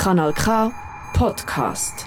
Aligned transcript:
Kanal 0.00 0.32
K 0.32 0.72
Podcast. 1.12 2.06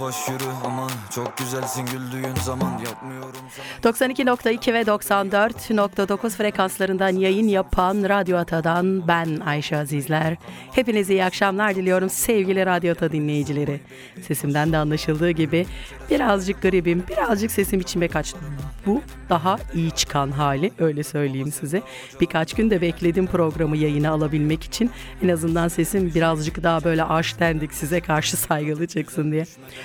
yavaş 0.00 0.28
yürü 0.28 0.50
aman 0.64 0.90
Çok 1.10 1.38
güzelsin 1.38 1.86
güldüğün 1.86 2.34
zaman 2.34 2.78
Yapmıyorum 2.86 3.40
sana 3.82 3.92
92.2 3.94 4.72
ve 4.72 4.82
94.9 4.82 6.30
frekanslarından 6.30 7.16
yayın 7.16 7.48
yapan 7.48 8.08
Radyo 8.08 8.38
Ata'dan 8.38 9.08
ben 9.08 9.40
Ayşe 9.46 9.76
Azizler. 9.76 10.36
Hepinize 10.72 11.12
iyi 11.12 11.24
akşamlar 11.24 11.74
diliyorum 11.74 12.10
sevgili 12.10 12.66
Radyo 12.66 12.92
Ata 12.92 13.12
dinleyicileri. 13.12 13.80
Sesimden 14.26 14.72
de 14.72 14.76
anlaşıldığı 14.76 15.30
gibi 15.30 15.66
birazcık 16.10 16.62
garibim, 16.62 17.04
birazcık 17.08 17.50
sesim 17.50 17.80
içime 17.80 18.08
kaçtı. 18.08 18.38
Bu 18.86 19.02
daha 19.28 19.58
iyi 19.74 19.90
çıkan 19.90 20.30
hali 20.30 20.70
öyle 20.78 21.02
söyleyeyim 21.02 21.52
size. 21.52 21.82
Birkaç 22.20 22.54
gün 22.54 22.70
de 22.70 22.80
bekledim 22.80 23.26
programı 23.26 23.76
yayına 23.76 24.10
alabilmek 24.10 24.64
için. 24.64 24.90
En 25.22 25.28
azından 25.28 25.68
sesim 25.68 26.14
birazcık 26.14 26.62
daha 26.62 26.84
böyle 26.84 27.04
aştendik 27.04 27.74
size 27.74 28.00
karşı 28.00 28.36
saygılı 28.36 28.86
çıksın 28.86 29.32
diye. 29.32 29.46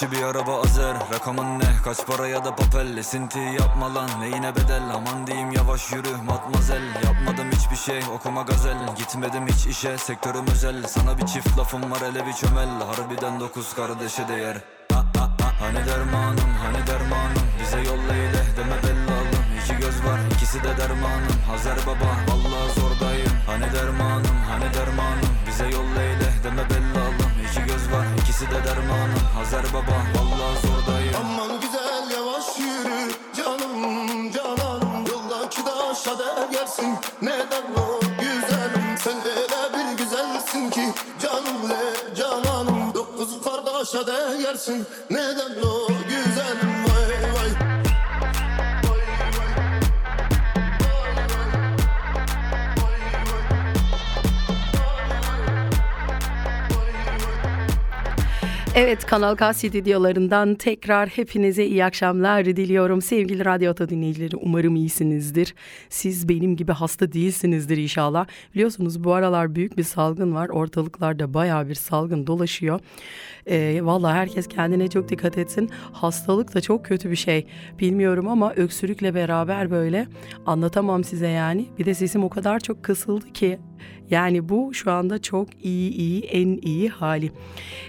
Kişi 0.00 0.12
bir 0.12 0.22
araba 0.22 0.60
azer. 0.60 0.96
Rakamın 1.14 1.58
ne? 1.58 1.64
Kaç 1.84 2.06
para 2.06 2.28
ya 2.28 2.44
da 2.44 2.56
papel? 2.56 2.96
Esinti 2.96 3.38
yapma 3.38 3.94
lan. 3.94 4.10
Neyine 4.20 4.56
bedel? 4.56 4.82
Aman 4.94 5.26
diyeyim 5.26 5.52
yavaş 5.52 5.92
yürü 5.92 6.16
matmazel. 6.26 6.82
Yapmadım 7.04 7.50
hiçbir 7.52 7.76
şey 7.76 8.00
okuma 8.14 8.42
gazel. 8.42 8.76
Gitmedim 8.96 9.46
hiç 9.46 9.66
işe 9.66 9.98
sektörüm 9.98 10.46
özel. 10.52 10.86
Sana 10.86 11.18
bir 11.18 11.26
çift 11.26 11.58
lafım 11.58 11.90
var 11.90 12.00
hele 12.00 12.26
bir 12.26 12.32
çömel. 12.32 12.68
Harbiden 12.68 13.40
dokuz 13.40 13.74
kardeşe 13.74 14.28
değer. 14.28 14.56
Ha, 14.92 15.04
ha, 15.16 15.30
ha. 15.40 15.52
Hani 15.60 15.86
dermanım 15.86 16.50
hani 16.64 16.86
dermanım? 16.86 17.44
Bize 17.62 17.78
yolla 17.78 18.14
ile 18.14 18.42
deme 18.56 18.82
bellalım. 18.82 19.44
İki 19.64 19.76
göz 19.76 20.04
var 20.04 20.18
ikisi 20.34 20.62
de 20.62 20.76
dermanım. 20.76 21.36
Hazer 21.50 21.78
baba 21.86 22.10
vallahi 22.28 22.80
zordayım. 22.80 23.32
Hani 23.46 23.72
dermanım 23.72 24.36
hani 24.50 24.74
dermanım 24.74 25.29
ikisi 28.40 28.54
de 28.54 28.64
dermanım. 28.64 29.20
Hazer 29.34 29.64
baba 29.74 29.96
vallahi 30.14 30.66
zordayım. 30.66 31.14
Aman 31.20 31.60
güzel 31.60 32.10
yavaş 32.16 32.58
yürü. 32.58 33.10
Canım 33.36 34.32
cananım 34.32 35.06
Yoldaki 35.10 35.64
taşa 35.64 36.18
değersin 36.18 36.98
neden 37.22 37.64
o 37.76 38.00
güzelim? 38.20 38.98
Sen 38.98 39.14
öyle 39.14 39.74
bir 39.74 40.04
güzelsin 40.04 40.70
ki 40.70 40.92
canım 41.22 41.70
le 41.70 42.14
cananım. 42.14 42.94
Dokuz 42.94 43.42
kardeşe 43.44 44.06
değersin 44.06 44.86
neden 45.10 45.19
o 45.19 45.19
Evet 58.82 59.06
Kanal 59.06 59.36
K 59.36 59.52
stüdyolarından 59.52 60.54
tekrar 60.54 61.08
hepinize 61.08 61.64
iyi 61.64 61.84
akşamlar 61.84 62.44
diliyorum. 62.44 63.02
Sevgili 63.02 63.44
Radyo 63.44 63.70
Ata 63.70 63.88
dinleyicileri 63.88 64.36
umarım 64.36 64.76
iyisinizdir. 64.76 65.54
Siz 65.88 66.28
benim 66.28 66.56
gibi 66.56 66.72
hasta 66.72 67.12
değilsinizdir 67.12 67.76
inşallah. 67.76 68.26
Biliyorsunuz 68.54 69.04
bu 69.04 69.14
aralar 69.14 69.54
büyük 69.54 69.76
bir 69.76 69.82
salgın 69.82 70.34
var. 70.34 70.48
Ortalıklarda 70.48 71.34
baya 71.34 71.68
bir 71.68 71.74
salgın 71.74 72.26
dolaşıyor. 72.26 72.80
Ee, 73.46 73.80
Valla 73.82 74.14
herkes 74.14 74.46
kendine 74.48 74.88
çok 74.88 75.08
dikkat 75.08 75.38
etsin. 75.38 75.70
Hastalık 75.92 76.54
da 76.54 76.60
çok 76.60 76.84
kötü 76.84 77.10
bir 77.10 77.16
şey. 77.16 77.46
Bilmiyorum 77.78 78.28
ama 78.28 78.52
öksürükle 78.52 79.14
beraber 79.14 79.70
böyle 79.70 80.06
anlatamam 80.46 81.04
size 81.04 81.28
yani. 81.28 81.66
Bir 81.78 81.84
de 81.84 81.94
sesim 81.94 82.24
o 82.24 82.28
kadar 82.28 82.60
çok 82.60 82.82
kısıldı 82.82 83.32
ki 83.32 83.58
yani 84.10 84.48
bu 84.48 84.74
şu 84.74 84.92
anda 84.92 85.22
çok 85.22 85.48
iyi 85.64 85.92
iyi 85.92 86.22
en 86.24 86.58
iyi 86.62 86.88
hali. 86.88 87.30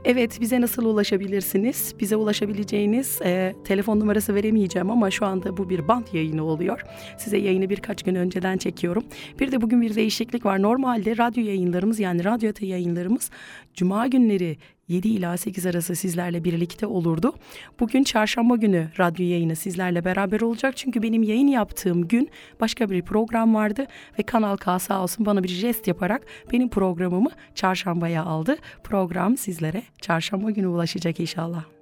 Evet 0.05 0.41
bize 0.41 0.61
nasıl 0.61 0.85
ulaşabilirsiniz? 0.85 1.95
Bize 1.99 2.15
ulaşabileceğiniz 2.15 3.19
e, 3.21 3.55
telefon 3.63 3.99
numarası 3.99 4.35
veremeyeceğim 4.35 4.91
ama 4.91 5.11
şu 5.11 5.25
anda 5.25 5.57
bu 5.57 5.69
bir 5.69 5.87
bant 5.87 6.13
yayını 6.13 6.43
oluyor. 6.43 6.81
Size 7.17 7.37
yayını 7.37 7.69
birkaç 7.69 8.03
gün 8.03 8.15
önceden 8.15 8.57
çekiyorum. 8.57 9.03
Bir 9.39 9.51
de 9.51 9.61
bugün 9.61 9.81
bir 9.81 9.95
değişiklik 9.95 10.45
var. 10.45 10.61
Normalde 10.61 11.17
radyo 11.17 11.43
yayınlarımız 11.43 11.99
yani 11.99 12.23
radyo 12.23 12.51
yayınlarımız 12.61 13.31
cuma 13.73 14.07
günleri 14.07 14.57
7 14.91 15.07
ila 15.07 15.37
8 15.37 15.65
arası 15.65 15.95
sizlerle 15.95 16.43
birlikte 16.43 16.87
olurdu. 16.87 17.33
Bugün 17.79 18.03
çarşamba 18.03 18.55
günü 18.55 18.89
radyo 18.99 19.25
yayını 19.25 19.55
sizlerle 19.55 20.05
beraber 20.05 20.41
olacak. 20.41 20.77
Çünkü 20.77 21.01
benim 21.01 21.23
yayın 21.23 21.47
yaptığım 21.47 22.07
gün 22.07 22.29
başka 22.59 22.89
bir 22.89 23.01
program 23.01 23.55
vardı 23.55 23.85
ve 24.19 24.23
Kanal 24.23 24.57
K 24.57 24.79
sağ 24.79 25.03
olsun 25.03 25.25
bana 25.25 25.43
bir 25.43 25.49
jest 25.49 25.87
yaparak 25.87 26.21
benim 26.51 26.69
programımı 26.69 27.29
çarşambaya 27.55 28.23
aldı. 28.23 28.55
Program 28.83 29.37
sizlere 29.37 29.83
çarşamba 30.01 30.51
günü 30.51 30.67
ulaşacak 30.67 31.19
inşallah. 31.19 31.80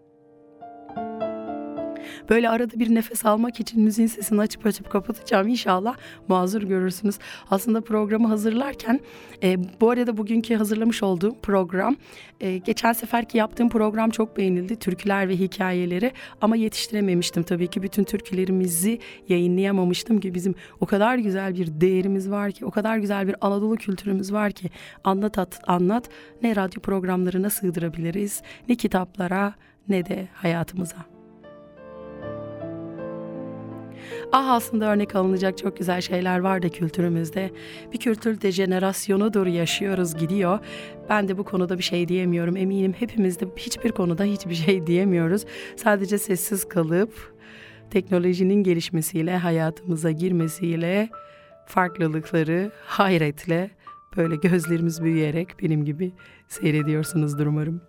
Böyle 2.29 2.49
arada 2.49 2.79
bir 2.79 2.95
nefes 2.95 3.25
almak 3.25 3.59
için 3.59 3.83
müziğin 3.83 4.07
sesini 4.07 4.41
açıp 4.41 4.65
açıp 4.65 4.89
kapatacağım 4.89 5.47
inşallah 5.47 5.95
mazur 6.27 6.61
görürsünüz. 6.61 7.19
Aslında 7.51 7.81
programı 7.81 8.27
hazırlarken 8.27 8.99
e, 9.43 9.57
bu 9.81 9.89
arada 9.89 10.17
bugünkü 10.17 10.55
hazırlamış 10.55 11.03
olduğum 11.03 11.35
program 11.41 11.95
e, 12.39 12.57
geçen 12.57 12.93
seferki 12.93 13.37
yaptığım 13.37 13.69
program 13.69 14.09
çok 14.09 14.37
beğenildi. 14.37 14.75
Türküler 14.75 15.29
ve 15.29 15.37
hikayeleri 15.37 16.11
ama 16.41 16.55
yetiştirememiştim 16.55 17.43
tabii 17.43 17.67
ki 17.67 17.83
bütün 17.83 18.03
türkülerimizi 18.03 18.99
yayınlayamamıştım 19.29 20.19
ki 20.19 20.33
bizim 20.33 20.55
o 20.79 20.85
kadar 20.85 21.17
güzel 21.17 21.55
bir 21.55 21.81
değerimiz 21.81 22.31
var 22.31 22.51
ki 22.51 22.65
o 22.65 22.71
kadar 22.71 22.97
güzel 22.97 23.27
bir 23.27 23.35
Anadolu 23.41 23.75
kültürümüz 23.75 24.33
var 24.33 24.51
ki 24.51 24.69
anlat 25.03 25.37
at, 25.37 25.61
anlat 25.67 26.09
ne 26.43 26.55
radyo 26.55 26.81
programlarına 26.81 27.49
sığdırabiliriz 27.49 28.41
ne 28.69 28.75
kitaplara 28.75 29.53
ne 29.89 30.05
de 30.05 30.27
hayatımıza. 30.33 31.08
Ah 34.31 34.47
aslında 34.47 34.85
örnek 34.85 35.15
alınacak 35.15 35.57
çok 35.57 35.77
güzel 35.77 36.01
şeyler 36.01 36.39
var 36.39 36.61
da 36.61 36.69
kültürümüzde. 36.69 37.51
Bir 37.93 37.97
kültür 37.97 38.41
dejenerasyonudur 38.41 39.47
yaşıyoruz 39.47 40.15
gidiyor. 40.15 40.59
Ben 41.09 41.27
de 41.27 41.37
bu 41.37 41.43
konuda 41.43 41.77
bir 41.77 41.83
şey 41.83 42.07
diyemiyorum. 42.07 42.57
Eminim 42.57 42.93
hepimiz 42.99 43.39
de 43.39 43.45
hiçbir 43.57 43.91
konuda 43.91 44.23
hiçbir 44.23 44.55
şey 44.55 44.87
diyemiyoruz. 44.87 45.45
Sadece 45.75 46.17
sessiz 46.17 46.67
kalıp 46.67 47.33
teknolojinin 47.91 48.63
gelişmesiyle 48.63 49.37
hayatımıza 49.37 50.11
girmesiyle 50.11 51.09
farklılıkları 51.65 52.71
hayretle 52.85 53.71
böyle 54.17 54.35
gözlerimiz 54.35 55.03
büyüyerek 55.03 55.47
benim 55.61 55.85
gibi 55.85 56.13
seyrediyorsunuzdur 56.47 57.45
umarım. 57.47 57.88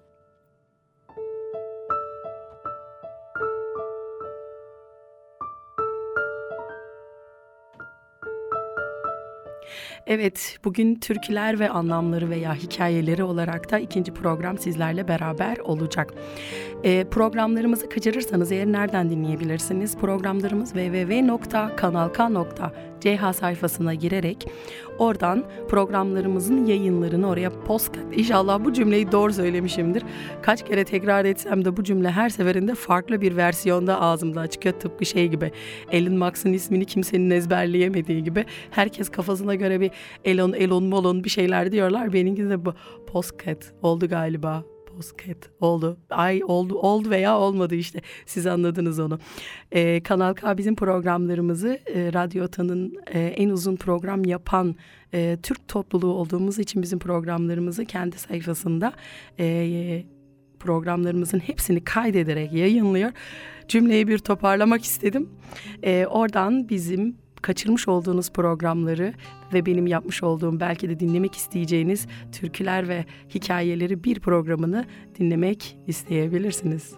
Evet, 10.06 10.58
bugün 10.64 10.94
türküler 10.94 11.60
ve 11.60 11.70
anlamları 11.70 12.30
veya 12.30 12.54
hikayeleri 12.54 13.24
olarak 13.24 13.70
da 13.70 13.78
ikinci 13.78 14.14
program 14.14 14.58
sizlerle 14.58 15.08
beraber 15.08 15.58
olacak. 15.58 16.14
E, 16.84 17.04
programlarımızı 17.04 17.88
kaçırırsanız 17.88 18.52
eğer 18.52 18.66
nereden 18.66 19.10
dinleyebilirsiniz? 19.10 19.96
Programlarımız 19.96 20.74
www.kanalk.ch 23.00 23.38
sayfasına 23.40 23.94
girerek 23.94 24.46
oradan 24.98 25.44
programlarımızın 25.68 26.66
yayınlarını 26.66 27.28
oraya 27.28 27.50
post 27.50 27.90
İnşallah 28.16 28.64
bu 28.64 28.72
cümleyi 28.72 29.12
doğru 29.12 29.32
söylemişimdir. 29.32 30.02
Kaç 30.42 30.64
kere 30.64 30.84
tekrar 30.84 31.24
etsem 31.24 31.64
de 31.64 31.76
bu 31.76 31.84
cümle 31.84 32.10
her 32.10 32.28
seferinde 32.28 32.74
farklı 32.74 33.20
bir 33.20 33.36
versiyonda 33.36 34.00
ağzımdan 34.00 34.46
çıkıyor. 34.46 34.74
Tıpkı 34.80 35.06
şey 35.06 35.28
gibi 35.28 35.52
Elon 35.92 36.14
Musk'ın 36.14 36.52
ismini 36.52 36.84
kimsenin 36.84 37.30
ezberleyemediği 37.30 38.24
gibi 38.24 38.44
herkes 38.70 39.08
kafasına 39.08 39.54
göre 39.54 39.80
bir 39.80 39.90
Elon, 40.24 40.52
Elon, 40.52 40.84
Molon 40.84 41.24
bir 41.24 41.30
şeyler 41.30 41.72
diyorlar. 41.72 42.12
Benimki 42.12 42.50
de 42.50 42.64
bu 42.64 42.74
postcat 43.06 43.72
oldu 43.82 44.08
galiba. 44.08 44.64
Postcat 45.00 45.50
oldu. 45.60 45.98
Ay 46.10 46.40
oldu 46.44 46.78
oldu 46.78 47.10
veya 47.10 47.38
olmadı 47.38 47.74
işte. 47.74 48.00
Siz 48.26 48.46
anladınız 48.46 48.98
onu. 49.00 49.18
Ee, 49.72 50.02
Kanal 50.02 50.34
K 50.34 50.58
bizim 50.58 50.74
programlarımızı 50.76 51.78
e, 51.86 52.12
Radyo 52.12 52.44
Atan'ın 52.44 52.94
e, 53.06 53.20
en 53.20 53.50
uzun 53.50 53.76
program 53.76 54.24
yapan 54.24 54.76
e, 55.14 55.38
Türk 55.42 55.68
topluluğu 55.68 56.14
olduğumuz 56.14 56.58
için 56.58 56.82
bizim 56.82 56.98
programlarımızı 56.98 57.84
kendi 57.84 58.18
sayfasında 58.18 58.92
e, 59.38 60.04
programlarımızın 60.58 61.38
hepsini 61.38 61.84
kaydederek 61.84 62.52
yayınlıyor. 62.52 63.10
Cümleyi 63.68 64.08
bir 64.08 64.18
toparlamak 64.18 64.84
istedim. 64.84 65.28
E, 65.82 66.06
oradan 66.06 66.68
bizim 66.68 67.16
kaçırmış 67.42 67.88
olduğunuz 67.88 68.32
programları 68.32 69.12
ve 69.52 69.66
benim 69.66 69.86
yapmış 69.86 70.22
olduğum 70.22 70.60
belki 70.60 70.88
de 70.88 71.00
dinlemek 71.00 71.34
isteyeceğiniz 71.34 72.06
türküler 72.32 72.88
ve 72.88 73.04
hikayeleri 73.34 74.04
bir 74.04 74.20
programını 74.20 74.84
dinlemek 75.18 75.78
isteyebilirsiniz. 75.86 76.94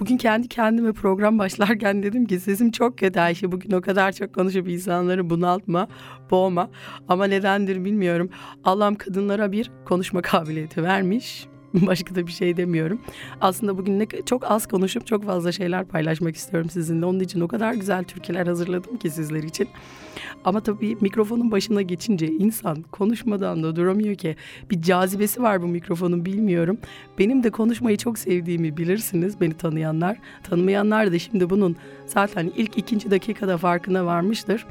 Bugün 0.00 0.16
kendi 0.16 0.48
kendime 0.48 0.92
program 0.92 1.38
başlarken 1.38 2.02
dedim 2.02 2.26
ki 2.26 2.40
sesim 2.40 2.70
çok 2.70 2.98
kötü 2.98 3.20
Ayşe. 3.20 3.52
Bugün 3.52 3.72
o 3.72 3.80
kadar 3.80 4.12
çok 4.12 4.34
konuşup 4.34 4.68
insanları 4.68 5.30
bunaltma, 5.30 5.88
boğma. 6.30 6.70
Ama 7.08 7.24
nedendir 7.24 7.84
bilmiyorum. 7.84 8.30
Allah'ım 8.64 8.94
kadınlara 8.94 9.52
bir 9.52 9.70
konuşma 9.84 10.22
kabiliyeti 10.22 10.82
vermiş. 10.82 11.49
Başka 11.86 12.14
da 12.14 12.26
bir 12.26 12.32
şey 12.32 12.56
demiyorum. 12.56 13.00
Aslında 13.40 13.78
bugün 13.78 13.98
ne, 13.98 14.06
çok 14.26 14.50
az 14.50 14.66
konuşup 14.66 15.06
çok 15.06 15.24
fazla 15.24 15.52
şeyler 15.52 15.84
paylaşmak 15.84 16.36
istiyorum 16.36 16.70
sizinle. 16.70 17.06
Onun 17.06 17.20
için 17.20 17.40
o 17.40 17.48
kadar 17.48 17.74
güzel 17.74 18.04
türküler 18.04 18.46
hazırladım 18.46 18.96
ki 18.96 19.10
sizler 19.10 19.42
için. 19.42 19.68
Ama 20.44 20.60
tabii 20.60 20.96
mikrofonun 21.00 21.50
başına 21.50 21.82
geçince 21.82 22.26
insan 22.26 22.82
konuşmadan 22.82 23.62
da 23.62 23.76
duramıyor 23.76 24.14
ki. 24.14 24.36
Bir 24.70 24.82
cazibesi 24.82 25.42
var 25.42 25.62
bu 25.62 25.66
mikrofonun 25.66 26.24
bilmiyorum. 26.24 26.78
Benim 27.18 27.42
de 27.42 27.50
konuşmayı 27.50 27.96
çok 27.96 28.18
sevdiğimi 28.18 28.76
bilirsiniz 28.76 29.40
beni 29.40 29.54
tanıyanlar. 29.54 30.16
Tanımayanlar 30.42 31.12
da 31.12 31.18
şimdi 31.18 31.50
bunun 31.50 31.76
zaten 32.06 32.52
ilk 32.56 32.78
ikinci 32.78 33.10
dakikada 33.10 33.58
farkına 33.58 34.06
varmıştır. 34.06 34.66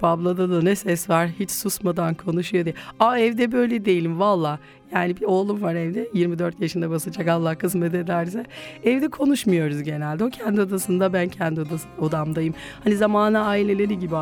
Bu 0.00 0.06
ablada 0.06 0.50
da 0.50 0.62
ne 0.62 0.76
ses 0.76 1.10
var 1.10 1.28
hiç 1.38 1.50
susmadan 1.50 2.14
konuşuyor 2.14 2.64
diye. 2.64 2.74
Aa 3.00 3.18
evde 3.18 3.52
böyle 3.52 3.84
değilim 3.84 4.20
valla. 4.20 4.58
Yani 4.94 5.16
bir 5.16 5.22
oğlum 5.22 5.62
var 5.62 5.74
evde 5.74 6.08
24 6.14 6.60
yaşında 6.60 6.90
basacak 6.90 7.28
Allah 7.28 7.54
kısmet 7.54 7.94
ederse. 7.94 8.44
Evde 8.84 9.08
konuşmuyoruz 9.08 9.82
genelde. 9.82 10.24
O 10.24 10.30
kendi 10.30 10.60
odasında 10.60 11.12
ben 11.12 11.28
kendi 11.28 11.60
odası, 11.60 11.88
odamdayım. 12.00 12.54
Hani 12.84 12.96
zamana 12.96 13.44
aileleri 13.44 13.98
gibi 13.98 14.16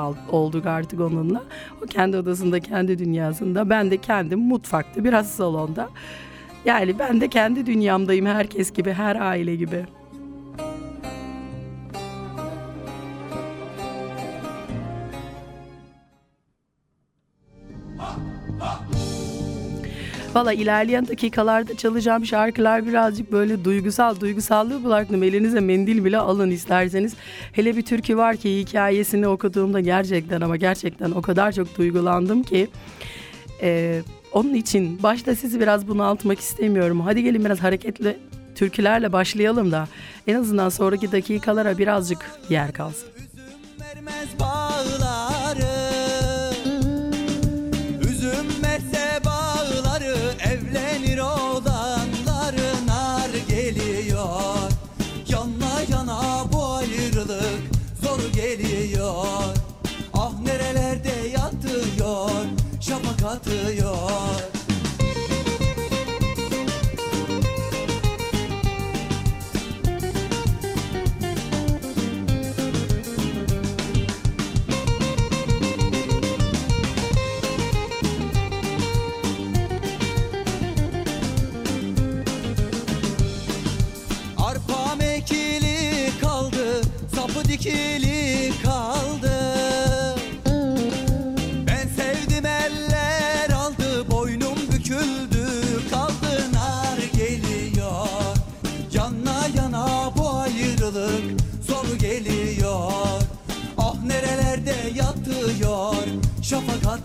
olduk 0.62 0.66
artık 0.66 1.00
onunla. 1.00 1.42
O 1.82 1.86
kendi 1.86 2.16
odasında 2.16 2.60
kendi 2.60 2.98
dünyasında. 2.98 3.70
Ben 3.70 3.90
de 3.90 3.96
kendim 3.96 4.40
mutfakta 4.40 5.04
biraz 5.04 5.30
salonda. 5.30 5.88
Yani 6.64 6.98
ben 6.98 7.20
de 7.20 7.28
kendi 7.28 7.66
dünyamdayım 7.66 8.26
herkes 8.26 8.72
gibi 8.72 8.92
her 8.92 9.16
aile 9.16 9.56
gibi. 9.56 9.86
Valla 20.34 20.52
ilerleyen 20.52 21.08
dakikalarda 21.08 21.76
çalacağım 21.76 22.26
şarkılar 22.26 22.86
birazcık 22.86 23.32
böyle 23.32 23.64
duygusal, 23.64 24.20
duygusallığı 24.20 24.84
bıraktım. 24.84 25.22
Elinize 25.22 25.60
mendil 25.60 26.04
bile 26.04 26.18
alın 26.18 26.50
isterseniz. 26.50 27.14
Hele 27.52 27.76
bir 27.76 27.82
türkü 27.82 28.16
var 28.16 28.36
ki 28.36 28.58
hikayesini 28.58 29.28
okuduğumda 29.28 29.80
gerçekten 29.80 30.40
ama 30.40 30.56
gerçekten 30.56 31.10
o 31.10 31.22
kadar 31.22 31.52
çok 31.52 31.78
duygulandım 31.78 32.42
ki... 32.42 32.68
E, 33.62 34.02
onun 34.32 34.54
için 34.54 35.02
başta 35.02 35.34
sizi 35.34 35.60
biraz 35.60 35.88
bunaltmak 35.88 36.40
istemiyorum. 36.40 37.00
Hadi 37.00 37.22
gelin 37.22 37.44
biraz 37.44 37.62
hareketli 37.62 38.18
türkülerle 38.54 39.12
başlayalım 39.12 39.72
da 39.72 39.88
en 40.26 40.34
azından 40.34 40.68
sonraki 40.68 41.12
dakikalara 41.12 41.78
birazcık 41.78 42.30
yer 42.48 42.72
kalsın. 42.72 43.08
Üzüm 43.16 43.80
vermez 43.80 44.28
bağları 44.40 45.31
heart. 64.02 64.51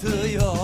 yeah 0.08 0.57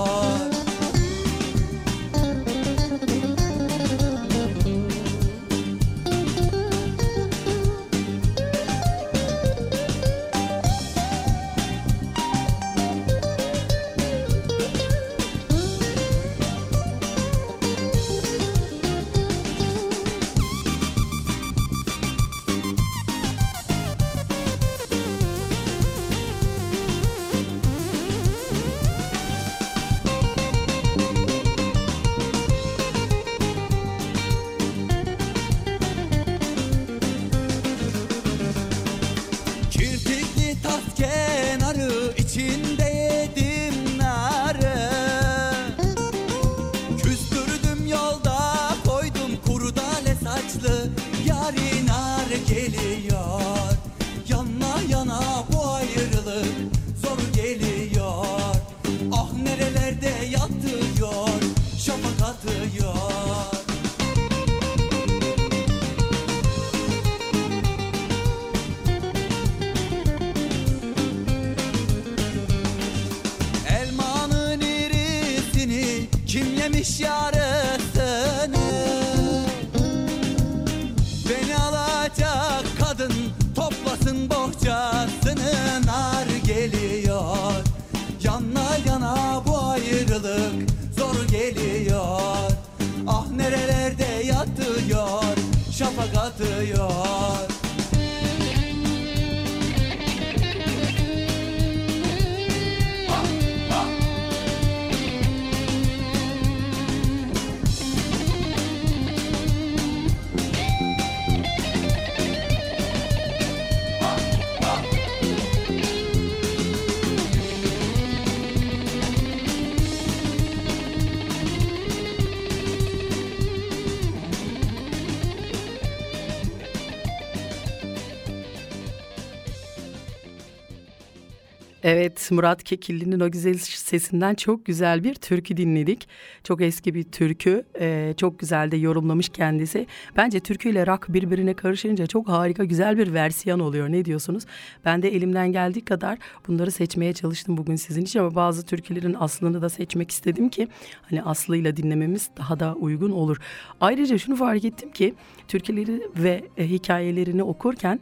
Evet 131.83 132.31
Murat 132.31 132.63
Kekilli'nin 132.63 133.19
o 133.19 133.31
güzel 133.31 133.57
sesinden 133.57 134.35
çok 134.35 134.65
güzel 134.65 135.03
bir 135.03 135.15
türkü 135.15 135.57
dinledik. 135.57 136.07
Çok 136.43 136.61
eski 136.61 136.93
bir 136.93 137.03
türkü. 137.03 137.65
Ee, 137.79 138.13
çok 138.17 138.39
güzel 138.39 138.71
de 138.71 138.77
yorumlamış 138.77 139.29
kendisi. 139.29 139.87
Bence 140.17 140.39
türküyle 140.39 140.87
rock 140.87 141.05
birbirine 141.09 141.53
karışınca 141.53 142.07
çok 142.07 142.27
harika 142.27 142.63
güzel 142.63 142.97
bir 142.97 143.13
versiyon 143.13 143.59
oluyor. 143.59 143.91
Ne 143.91 144.05
diyorsunuz? 144.05 144.43
Ben 144.85 145.01
de 145.01 145.15
elimden 145.15 145.51
geldiği 145.51 145.85
kadar 145.85 146.17
bunları 146.47 146.71
seçmeye 146.71 147.13
çalıştım 147.13 147.57
bugün 147.57 147.75
sizin 147.75 148.01
için 148.01 148.19
ama 148.19 148.35
bazı 148.35 148.65
türkülerin 148.65 149.15
aslını 149.19 149.61
da 149.61 149.69
seçmek 149.69 150.11
istedim 150.11 150.49
ki 150.49 150.67
hani 151.01 151.23
aslıyla 151.23 151.77
dinlememiz 151.77 152.29
daha 152.37 152.59
da 152.59 152.75
uygun 152.75 153.11
olur. 153.11 153.37
Ayrıca 153.81 154.17
şunu 154.17 154.35
fark 154.35 154.65
ettim 154.65 154.91
ki 154.91 155.13
türküleri 155.47 156.01
ve 156.17 156.43
e, 156.57 156.69
hikayelerini 156.69 157.43
okurken 157.43 157.99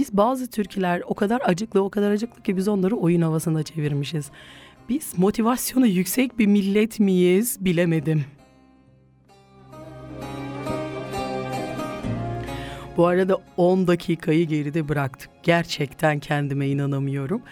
biz 0.00 0.16
bazı 0.16 0.50
türküler 0.50 1.02
o 1.06 1.14
kadar 1.14 1.42
acıklı 1.44 1.82
o 1.82 1.90
kadar 1.90 2.10
acıklı 2.10 2.42
ki 2.42 2.56
biz 2.56 2.68
onları 2.68 2.96
oyun 2.96 3.22
havasına 3.22 3.62
çevirmişiz. 3.62 4.30
Biz 4.88 5.18
motivasyonu 5.18 5.86
yüksek 5.86 6.38
bir 6.38 6.46
millet 6.46 7.00
miyiz 7.00 7.56
bilemedim. 7.60 8.24
Bu 12.96 13.06
arada 13.06 13.36
10 13.56 13.86
dakikayı 13.86 14.46
geride 14.46 14.88
bıraktık. 14.88 15.30
Gerçekten 15.42 16.18
kendime 16.18 16.68
inanamıyorum. 16.68 17.42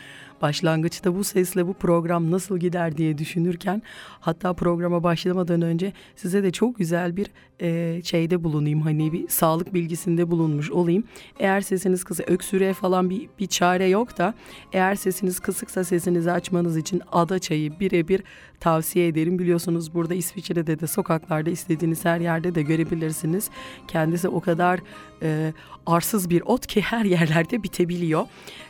Başlangıçta 0.43 1.15
bu 1.15 1.25
sesle 1.25 1.67
bu 1.67 1.75
program 1.75 2.31
nasıl 2.31 2.59
gider 2.59 2.97
diye 2.97 3.19
düşünürken 3.19 3.83
hatta 4.21 4.53
programa 4.53 5.03
başlamadan 5.03 5.63
önce 5.63 5.93
size 6.17 6.43
de 6.43 6.51
çok 6.51 6.79
güzel 6.79 7.17
bir 7.17 7.27
e, 7.61 8.01
şeyde 8.05 8.45
bulunayım. 8.45 8.81
Hani 8.81 9.13
bir 9.13 9.29
sağlık 9.29 9.75
bilgisinde 9.75 10.31
bulunmuş 10.31 10.71
olayım. 10.71 11.05
Eğer 11.39 11.61
sesiniz 11.61 12.05
kısık, 12.05 12.31
öksürüğe 12.31 12.73
falan 12.73 13.11
bir, 13.11 13.29
bir 13.39 13.47
çare 13.47 13.89
yok 13.89 14.19
da 14.19 14.35
eğer 14.73 14.95
sesiniz 14.95 15.41
kısıksa 15.41 15.85
sesinizi 15.85 16.33
açmanız 16.33 16.77
için 16.77 17.03
ada 17.13 17.39
çayı 17.39 17.81
birebir 17.81 18.23
tavsiye 18.61 19.09
ederim. 19.09 19.39
Biliyorsunuz 19.39 19.95
burada 19.95 20.15
İsviçre'de 20.15 20.81
de 20.81 20.87
sokaklarda 20.87 21.51
istediğiniz 21.51 22.05
her 22.05 22.21
yerde 22.21 22.55
de 22.55 22.63
görebilirsiniz. 22.63 23.51
Kendisi 23.89 24.29
o 24.29 24.41
kadar 24.41 24.81
e, 25.23 25.53
arsız 25.87 26.31
bir 26.31 26.43
ot 26.47 26.67
ki 26.67 26.81
her 26.81 27.05
yerlerde 27.15 27.63
bitebiliyor. 27.63 28.27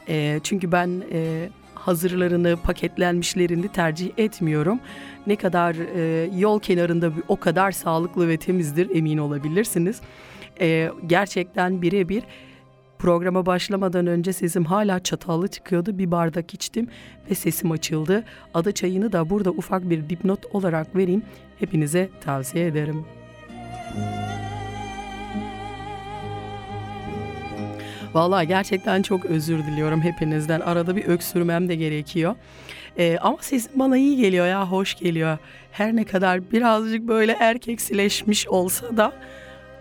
E, 0.09 0.41
çünkü 0.43 0.73
ben 0.73 1.03
e, 1.13 1.49
hazırlarını, 1.89 2.57
paketlenmişlerini 2.57 3.69
tercih 3.69 4.11
etmiyorum. 4.17 4.81
Ne 5.27 5.37
kadar 5.37 5.75
e, 5.75 6.31
yol 6.39 6.61
kenarında 6.61 7.13
o 7.29 7.37
kadar 7.37 7.73
sağlıklı 7.73 8.29
ve 8.29 8.37
temizdir 8.37 8.97
emin 8.97 9.19
olabilirsiniz. 9.19 10.01
E, 10.61 10.91
gerçekten 11.07 11.83
birebir 11.83 12.23
Programa 12.99 13.47
başlamadan 13.47 14.07
önce 14.07 14.33
sesim 14.33 14.65
hala 14.65 15.03
çatallı 15.03 15.49
çıkıyordu. 15.49 15.99
Bir 15.99 16.11
bardak 16.11 16.55
içtim 16.55 16.89
ve 17.31 17.35
sesim 17.35 17.71
açıldı. 17.71 18.25
Ada 18.55 18.73
çayını 18.73 19.13
da 19.13 19.31
burada 19.31 19.51
ufak 19.51 19.91
bir 19.91 20.09
dipnot 20.09 20.47
olarak 20.53 20.97
vereyim. 20.97 21.23
Hepinize 21.59 22.09
tavsiye 22.21 22.67
ederim. 22.67 23.05
Vallahi 28.15 28.49
gerçekten 28.49 29.03
çok 29.03 29.25
özür 29.25 29.59
diliyorum 29.59 30.01
hepinizden. 30.01 30.61
Arada 30.61 30.97
bir 30.97 31.05
öksürmem 31.05 31.69
de 31.69 31.75
gerekiyor. 31.75 32.35
Ee, 32.99 33.19
ama 33.21 33.37
sesim 33.41 33.73
bana 33.75 33.97
iyi 33.97 34.17
geliyor 34.17 34.47
ya, 34.47 34.71
hoş 34.71 34.95
geliyor. 34.95 35.39
Her 35.73 35.97
ne 35.97 36.05
kadar 36.05 36.51
birazcık 36.53 37.09
böyle 37.09 37.33
erkeksileşmiş 37.33 38.49
olsa 38.49 38.97
da 38.97 39.13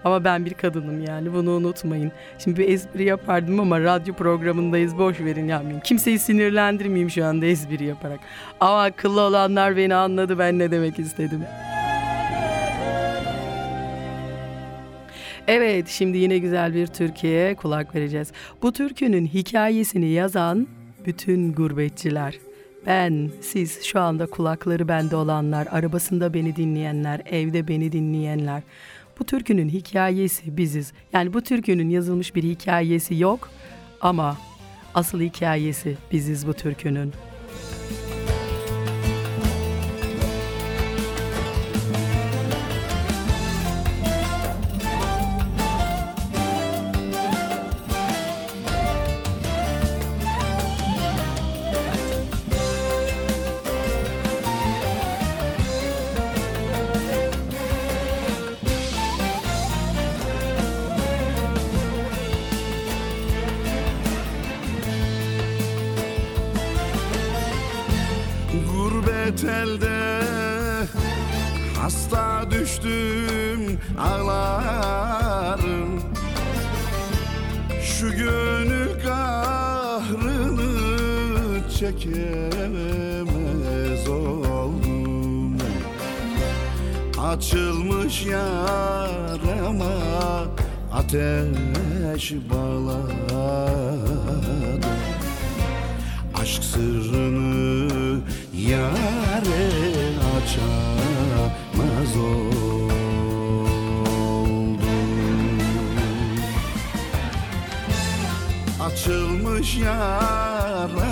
ama 0.04 0.24
ben 0.24 0.46
bir 0.46 0.54
kadınım 0.54 1.06
yani 1.06 1.34
bunu 1.34 1.52
unutmayın. 1.52 2.12
Şimdi 2.40 2.60
bir 2.60 2.70
espri 2.70 3.04
yapardım 3.04 3.60
ama 3.60 3.82
radyo 3.82 4.14
programındayız 4.14 4.98
boş 4.98 5.20
verin 5.20 5.48
yapmayın. 5.48 5.80
Kimseyi 5.80 6.20
sinirlendirmeyeyim 6.20 7.10
şu 7.10 7.26
anda 7.26 7.46
espri 7.46 7.86
yaparak. 7.86 8.20
Ama 8.60 8.84
akıllı 8.84 9.22
olanlar 9.22 9.78
beni 9.78 9.96
anladı 9.96 10.40
ben 10.40 10.60
ne 10.60 10.72
demek 10.72 11.00
istedim. 11.00 11.44
Evet 15.48 15.88
şimdi 15.88 16.18
yine 16.18 16.38
güzel 16.38 16.74
bir 16.74 16.88
Türkiye'ye 16.88 17.56
kulak 17.56 17.96
vereceğiz. 17.96 18.32
Bu 18.62 18.74
türkünün 18.74 19.28
hikayesini 19.28 20.10
yazan 20.10 20.68
bütün 21.06 21.54
gurbetçiler. 21.54 22.36
Ben, 22.86 23.32
siz 23.42 23.84
şu 23.84 24.00
anda 24.00 24.26
kulakları 24.26 24.88
bende 24.88 25.16
olanlar, 25.16 25.68
arabasında 25.72 26.34
beni 26.34 26.56
dinleyenler, 26.56 27.22
evde 27.26 27.68
beni 27.68 27.92
dinleyenler. 27.92 28.64
Bu 29.20 29.24
türkünün 29.24 29.70
hikayesi 29.70 30.58
biziz. 30.58 30.94
Yani 31.14 31.34
bu 31.34 31.42
türkünün 31.42 31.90
yazılmış 31.90 32.36
bir 32.36 32.44
hikayesi 32.44 33.16
yok 33.16 33.50
ama 34.02 34.38
asıl 34.94 35.22
hikayesi 35.22 35.98
biziz 36.12 36.48
bu 36.48 36.54
türkünün. 36.54 37.14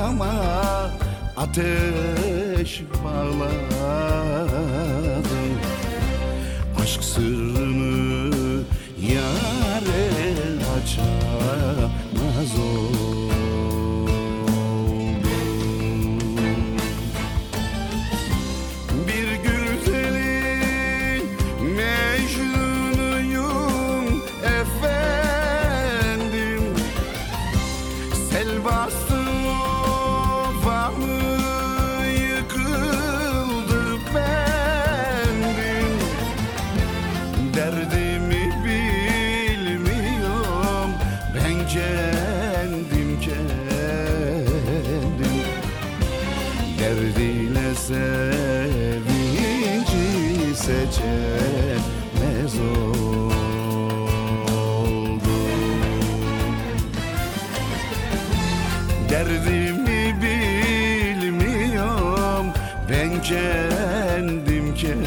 Yarama 0.05 0.33
ateş 1.38 2.83
bağladım 3.03 4.45
Aşk 6.81 7.03
sırrını 7.03 8.63
yare 9.01 10.12
açamaz 10.77 11.39
oldum 12.59 13.04
kendim 63.27 64.75
kendim. 64.75 65.05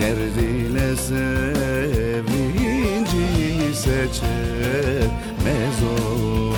Derdiyle 0.00 0.96
sevinci 0.96 2.44
seçemez 3.74 4.22
oldum. 5.82 6.54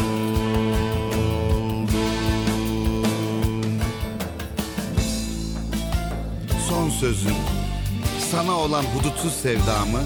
Son 6.69 6.91
sözüm 6.91 7.35
sana 8.33 8.53
olan 8.53 8.83
hudutsuz 8.83 9.33
sevdamı 9.33 10.01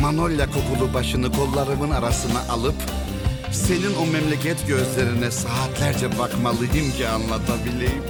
Manolya 0.00 0.46
kokulu 0.46 0.94
başını 0.94 1.32
kollarımın 1.32 1.90
arasına 1.90 2.40
alıp 2.50 2.74
senin 3.70 3.94
o 3.94 4.06
memleket 4.06 4.68
gözlerine 4.68 5.30
saatlerce 5.30 6.18
bakmalıyım 6.18 6.92
ki 6.92 7.08
anlatabileyim. 7.08 8.02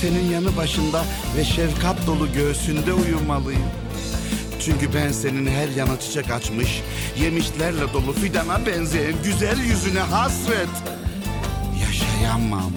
Senin 0.00 0.30
yanı 0.30 0.56
başında 0.56 1.04
ve 1.36 1.44
şefkat 1.44 2.06
dolu 2.06 2.32
göğsünde 2.32 2.92
uyumalıyım. 2.92 3.70
Çünkü 4.60 4.94
ben 4.94 5.12
senin 5.12 5.46
her 5.46 5.68
yana 5.68 6.00
çiçek 6.00 6.30
açmış, 6.30 6.82
yemişlerle 7.20 7.92
dolu 7.92 8.12
fidana 8.12 8.66
benzeyen 8.66 9.14
güzel 9.24 9.60
yüzüne 9.60 10.00
hasret. 10.00 10.68
Yaşayamam. 11.86 12.72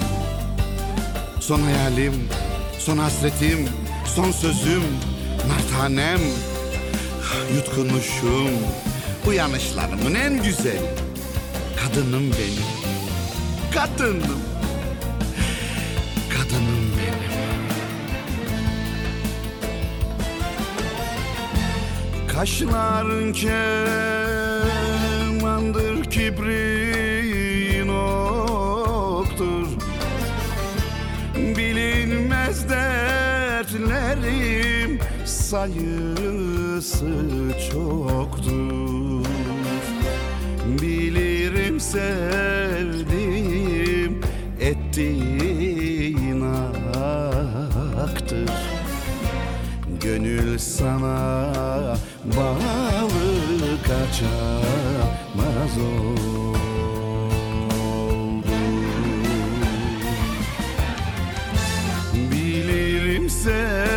Son 1.39 1.61
hayalim, 1.61 2.13
son 2.79 2.97
hasretim, 2.97 3.69
son 4.15 4.31
sözüm, 4.31 4.83
nartanem, 5.47 6.21
yutkunuşum, 7.55 8.51
uyanışlarımın 9.27 10.15
en 10.15 10.43
güzel. 10.43 11.10
Kadınım 11.81 12.23
benim. 12.31 12.69
Kadınım. 13.73 14.41
Kadınım 16.29 16.85
benim. 16.97 17.31
Kaşların 22.27 23.33
kemandır 23.33 23.63
kibrin 26.03 27.87
oktur 27.87 29.67
Bilinmez 31.35 32.69
dertlerim 32.69 34.11
sayısı 35.25 37.11
çoktur 37.71 39.25
Bilirim 40.81 41.20
sevdiğim 41.81 43.41
ettiğin 44.59 46.41
aktır. 48.01 48.49
Gönül 50.01 50.57
sana 50.57 51.97
bağlı 52.37 53.77
kaçamaz 53.87 55.77
oldu 55.77 56.57
Bilirim 62.31 63.29
sevdim 63.29 63.90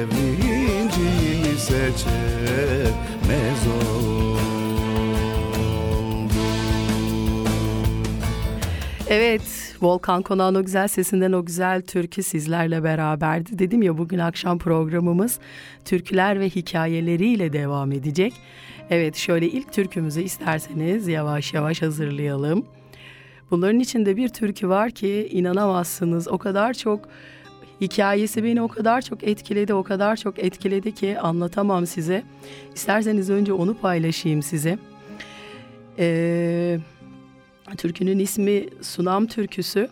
seçemez 1.60 3.62
oldum. 3.67 4.38
Evet, 9.10 9.41
Volkan 9.88 10.21
Konağ'ın 10.21 10.56
o 10.56 10.63
güzel 10.63 10.88
sesinden 10.88 11.32
o 11.32 11.45
güzel 11.45 11.82
türkü 11.82 12.23
sizlerle 12.23 12.84
beraberdi. 12.84 13.60
Dedim 13.60 13.82
ya 13.82 13.97
bugün 13.97 14.19
akşam 14.19 14.60
programımız 14.60 15.39
türküler 15.86 16.39
ve 16.39 16.50
hikayeleriyle 16.50 17.54
devam 17.54 17.91
edecek. 17.91 18.34
Evet, 18.89 19.15
şöyle 19.15 19.47
ilk 19.47 19.73
türkümüzü 19.73 20.21
isterseniz 20.21 21.08
yavaş 21.08 21.54
yavaş 21.54 21.82
hazırlayalım. 21.82 22.65
Bunların 23.52 23.80
içinde 23.80 24.17
bir 24.17 24.30
türkü 24.30 24.69
var 24.69 24.91
ki 24.91 25.30
inanamazsınız. 25.32 26.28
O 26.28 26.38
kadar 26.38 26.73
çok 26.73 27.00
hikayesi 27.82 28.43
beni 28.43 28.62
o 28.62 28.67
kadar 28.67 29.02
çok 29.02 29.23
etkiledi, 29.23 29.73
o 29.73 29.84
kadar 29.84 30.15
çok 30.15 30.39
etkiledi 30.39 30.93
ki 30.95 31.19
anlatamam 31.19 31.86
size. 31.86 32.23
İsterseniz 32.76 33.30
önce 33.30 33.54
onu 33.54 33.73
paylaşayım 33.73 34.43
size. 34.43 34.78
Eee... 35.97 36.80
Türkünün 37.75 38.19
ismi 38.19 38.65
Sunam 38.82 39.27
Türküsü. 39.27 39.89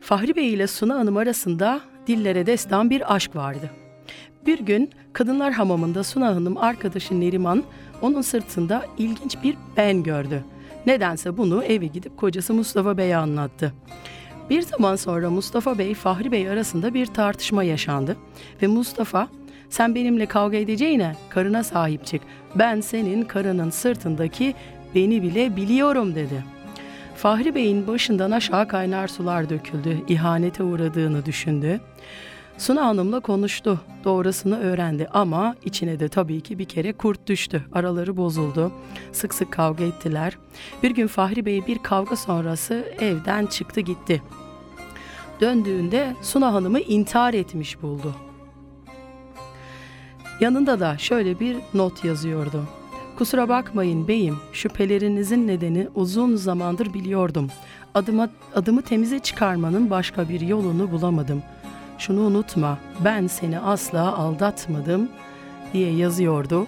Fahri 0.00 0.36
Bey 0.36 0.52
ile 0.52 0.66
Suna 0.66 0.94
Hanım 0.94 1.16
arasında 1.16 1.80
dillere 2.06 2.46
destan 2.46 2.90
bir 2.90 3.14
aşk 3.14 3.36
vardı. 3.36 3.70
Bir 4.46 4.58
gün 4.58 4.90
kadınlar 5.12 5.52
hamamında 5.52 6.04
Suna 6.04 6.26
Hanım 6.26 6.56
arkadaşı 6.56 7.20
Neriman 7.20 7.64
onun 8.02 8.22
sırtında 8.22 8.86
ilginç 8.98 9.36
bir 9.42 9.56
ben 9.76 10.02
gördü. 10.02 10.44
Nedense 10.86 11.36
bunu 11.36 11.64
eve 11.64 11.86
gidip 11.86 12.16
kocası 12.16 12.54
Mustafa 12.54 12.96
Bey'e 12.96 13.16
anlattı. 13.16 13.72
Bir 14.50 14.62
zaman 14.62 14.96
sonra 14.96 15.30
Mustafa 15.30 15.78
Bey 15.78 15.94
Fahri 15.94 16.32
Bey 16.32 16.48
arasında 16.48 16.94
bir 16.94 17.06
tartışma 17.06 17.62
yaşandı 17.62 18.16
ve 18.62 18.66
Mustafa 18.66 19.28
sen 19.68 19.94
benimle 19.94 20.26
kavga 20.26 20.56
edeceğine 20.56 21.16
karına 21.28 21.64
sahip 21.64 22.06
çık. 22.06 22.22
Ben 22.54 22.80
senin 22.80 23.22
karının 23.22 23.70
sırtındaki 23.70 24.54
beni 24.94 25.22
bile 25.22 25.56
biliyorum 25.56 26.14
dedi.'' 26.14 26.59
Fahri 27.20 27.54
Bey'in 27.54 27.86
başından 27.86 28.30
aşağı 28.30 28.68
kaynar 28.68 29.08
sular 29.08 29.50
döküldü. 29.50 29.98
İhanete 30.08 30.62
uğradığını 30.62 31.26
düşündü. 31.26 31.80
Suna 32.58 32.86
Hanım'la 32.86 33.20
konuştu. 33.20 33.80
Doğrusunu 34.04 34.58
öğrendi 34.58 35.08
ama 35.12 35.54
içine 35.64 36.00
de 36.00 36.08
tabii 36.08 36.40
ki 36.40 36.58
bir 36.58 36.64
kere 36.64 36.92
kurt 36.92 37.26
düştü. 37.26 37.64
Araları 37.72 38.16
bozuldu. 38.16 38.72
Sık 39.12 39.34
sık 39.34 39.52
kavga 39.52 39.84
ettiler. 39.84 40.38
Bir 40.82 40.90
gün 40.90 41.06
Fahri 41.06 41.46
Bey 41.46 41.66
bir 41.66 41.78
kavga 41.78 42.16
sonrası 42.16 42.84
evden 43.00 43.46
çıktı 43.46 43.80
gitti. 43.80 44.22
Döndüğünde 45.40 46.16
Suna 46.22 46.52
Hanım'ı 46.52 46.80
intihar 46.80 47.34
etmiş 47.34 47.82
buldu. 47.82 48.14
Yanında 50.40 50.80
da 50.80 50.98
şöyle 50.98 51.40
bir 51.40 51.56
not 51.74 52.04
yazıyordu. 52.04 52.79
Kusura 53.20 53.48
bakmayın 53.48 54.08
beyim, 54.08 54.36
şüphelerinizin 54.52 55.46
nedeni 55.46 55.88
uzun 55.94 56.36
zamandır 56.36 56.94
biliyordum. 56.94 57.48
Adıma, 57.94 58.28
adımı 58.54 58.82
temize 58.82 59.18
çıkarmanın 59.18 59.90
başka 59.90 60.28
bir 60.28 60.40
yolunu 60.40 60.90
bulamadım. 60.90 61.42
şunu 61.98 62.20
unutma 62.20 62.78
ben 63.04 63.26
seni 63.26 63.58
asla 63.58 64.16
aldatmadım 64.16 65.08
diye 65.72 65.92
yazıyordu. 65.92 66.66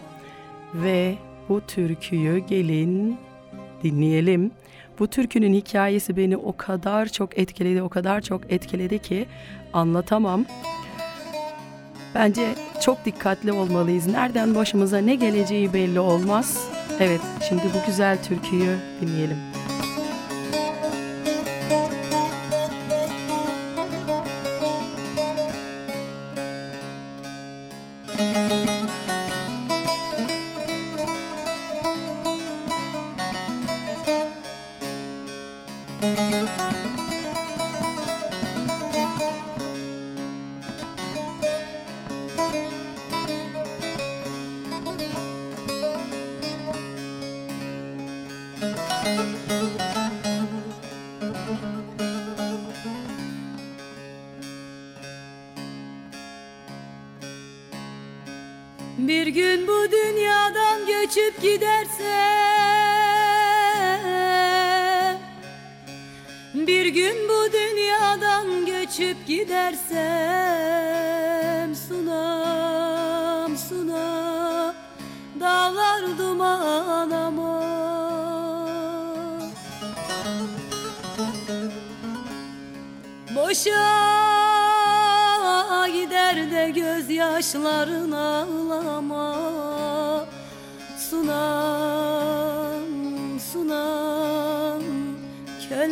Ve 0.74 1.14
bu 1.48 1.60
türküyü 1.60 2.38
gelin 2.38 3.16
dinleyelim. 3.82 4.50
Bu 4.98 5.06
türkünün 5.06 5.54
hikayesi 5.54 6.16
beni 6.16 6.36
o 6.36 6.56
kadar 6.56 7.06
çok 7.06 7.38
etkiledi, 7.38 7.82
o 7.82 7.88
kadar 7.88 8.20
çok 8.20 8.52
etkiledi 8.52 8.98
ki 8.98 9.26
anlatamam. 9.72 10.44
Bence 12.14 12.54
çok 12.80 13.04
dikkatli 13.04 13.52
olmalıyız. 13.52 14.06
Nereden 14.06 14.54
başımıza 14.54 14.98
ne 14.98 15.14
geleceği 15.14 15.72
belli 15.72 16.00
olmaz. 16.00 16.68
Evet, 17.00 17.20
şimdi 17.48 17.62
bu 17.62 17.86
güzel 17.86 18.22
türküyü 18.22 18.76
dinleyelim. 19.00 19.51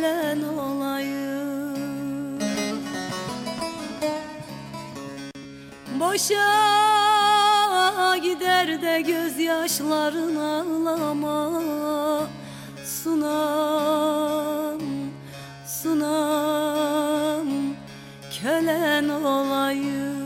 Kölen 0.01 0.41
olayım. 0.41 2.39
Boşa 5.99 6.51
gider 8.23 8.81
de 8.81 9.01
gözyaşların 9.01 10.35
ağlama. 10.35 11.49
Sunam, 12.85 14.79
sunam, 15.67 17.47
kölen 18.41 19.09
olayım. 19.09 20.21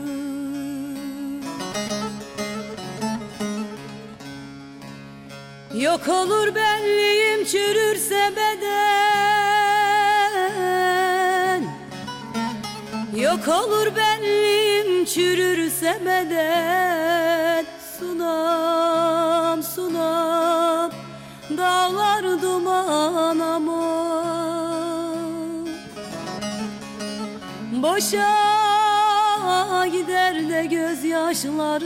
Yok 5.74 6.08
olur 6.08 6.54
benliğim 6.54 7.44
çürürse 7.44 8.05
Yok 13.36 13.48
olur 13.48 13.86
benliğim 13.96 15.04
çürürse 15.04 16.00
beden 16.04 17.64
Sunam 17.98 19.62
sunam 19.62 20.90
dağlar 21.56 22.42
duman 22.42 23.38
ama 23.38 23.82
Boşa 27.72 28.36
gider 29.92 30.48
de 30.48 30.66
gözyaşların 30.66 31.85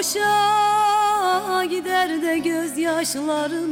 Boşa 0.00 1.64
gider 1.64 2.22
de 2.22 2.38
gözyaşların 2.38 3.69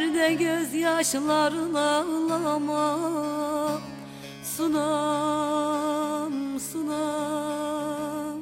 Boşa 0.00 0.08
gider 0.08 0.30
de 0.30 0.34
gözyaşların 0.34 1.74
ağlama 1.74 2.98
Sunam 4.44 6.32
sunam 6.60 8.40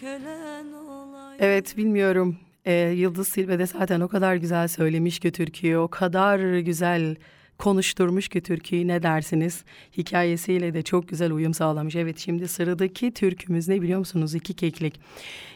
kölen 0.00 0.72
olayım 0.72 1.36
Evet 1.38 1.76
bilmiyorum. 1.76 2.36
Ee, 2.64 2.72
Yıldız 2.72 3.28
Silbe 3.28 3.58
de 3.58 3.66
zaten 3.66 4.00
o 4.00 4.08
kadar 4.08 4.36
güzel 4.36 4.68
söylemiş 4.68 5.18
ki 5.18 5.32
türküyü, 5.32 5.76
o 5.76 5.88
kadar 5.88 6.58
güzel 6.58 7.16
konuşturmuş 7.58 8.28
ki 8.28 8.40
türküyü 8.40 8.88
ne 8.88 9.02
dersiniz? 9.02 9.64
Hikayesiyle 9.98 10.74
de 10.74 10.82
çok 10.82 11.08
güzel 11.08 11.32
uyum 11.32 11.54
sağlamış. 11.54 11.96
Evet 11.96 12.18
şimdi 12.18 12.48
sıradaki 12.48 13.14
türkümüz 13.14 13.68
ne 13.68 13.82
biliyor 13.82 13.98
musunuz? 13.98 14.34
İki 14.34 14.54
Keklik. 14.54 15.00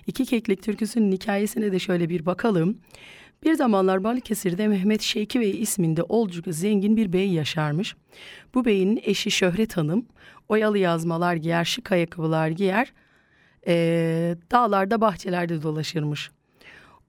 İki 0.06 0.24
Keklik 0.24 0.62
türküsünün 0.62 1.12
hikayesine 1.12 1.72
de 1.72 1.78
şöyle 1.78 2.08
bir 2.08 2.26
bakalım. 2.26 2.78
Bir 3.44 3.54
zamanlar 3.54 4.04
Balıkesir'de 4.04 4.68
Mehmet 4.68 5.02
Şevki 5.02 5.40
Bey 5.40 5.62
isminde 5.62 6.02
oldukça 6.02 6.52
zengin 6.52 6.96
bir 6.96 7.12
bey 7.12 7.30
yaşarmış. 7.30 7.96
Bu 8.54 8.64
beyin 8.64 9.00
eşi 9.02 9.30
Şöhret 9.30 9.76
Hanım 9.76 10.06
oyalı 10.48 10.78
yazmalar 10.78 11.34
giyer, 11.34 11.64
şık 11.64 11.92
ayakkabılar 11.92 12.48
giyer, 12.48 12.92
ee, 13.66 14.36
dağlarda 14.52 15.00
bahçelerde 15.00 15.62
dolaşırmış. 15.62 16.30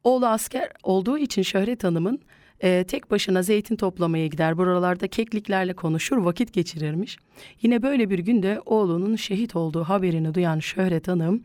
Oğlu 0.03 0.27
asker 0.27 0.71
olduğu 0.83 1.17
için 1.17 1.41
Şöhret 1.41 1.83
Hanım'ın 1.83 2.19
e, 2.59 2.83
tek 2.83 3.11
başına 3.11 3.41
zeytin 3.41 3.75
toplamaya 3.75 4.27
gider. 4.27 4.57
Buralarda 4.57 5.07
kekliklerle 5.07 5.73
konuşur, 5.73 6.17
vakit 6.17 6.53
geçirirmiş. 6.53 7.17
Yine 7.61 7.81
böyle 7.81 8.09
bir 8.09 8.19
günde 8.19 8.61
oğlunun 8.65 9.15
şehit 9.15 9.55
olduğu 9.55 9.83
haberini 9.83 10.33
duyan 10.33 10.59
Şöhret 10.59 11.07
Hanım 11.07 11.43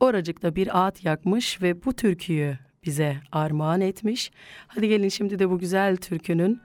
oracıkta 0.00 0.56
bir 0.56 0.78
ağıt 0.78 1.04
yakmış 1.04 1.62
ve 1.62 1.84
bu 1.84 1.92
türküyü 1.92 2.58
bize 2.86 3.16
armağan 3.32 3.80
etmiş. 3.80 4.30
Hadi 4.68 4.88
gelin 4.88 5.08
şimdi 5.08 5.38
de 5.38 5.50
bu 5.50 5.58
güzel 5.58 5.96
türkünün 5.96 6.60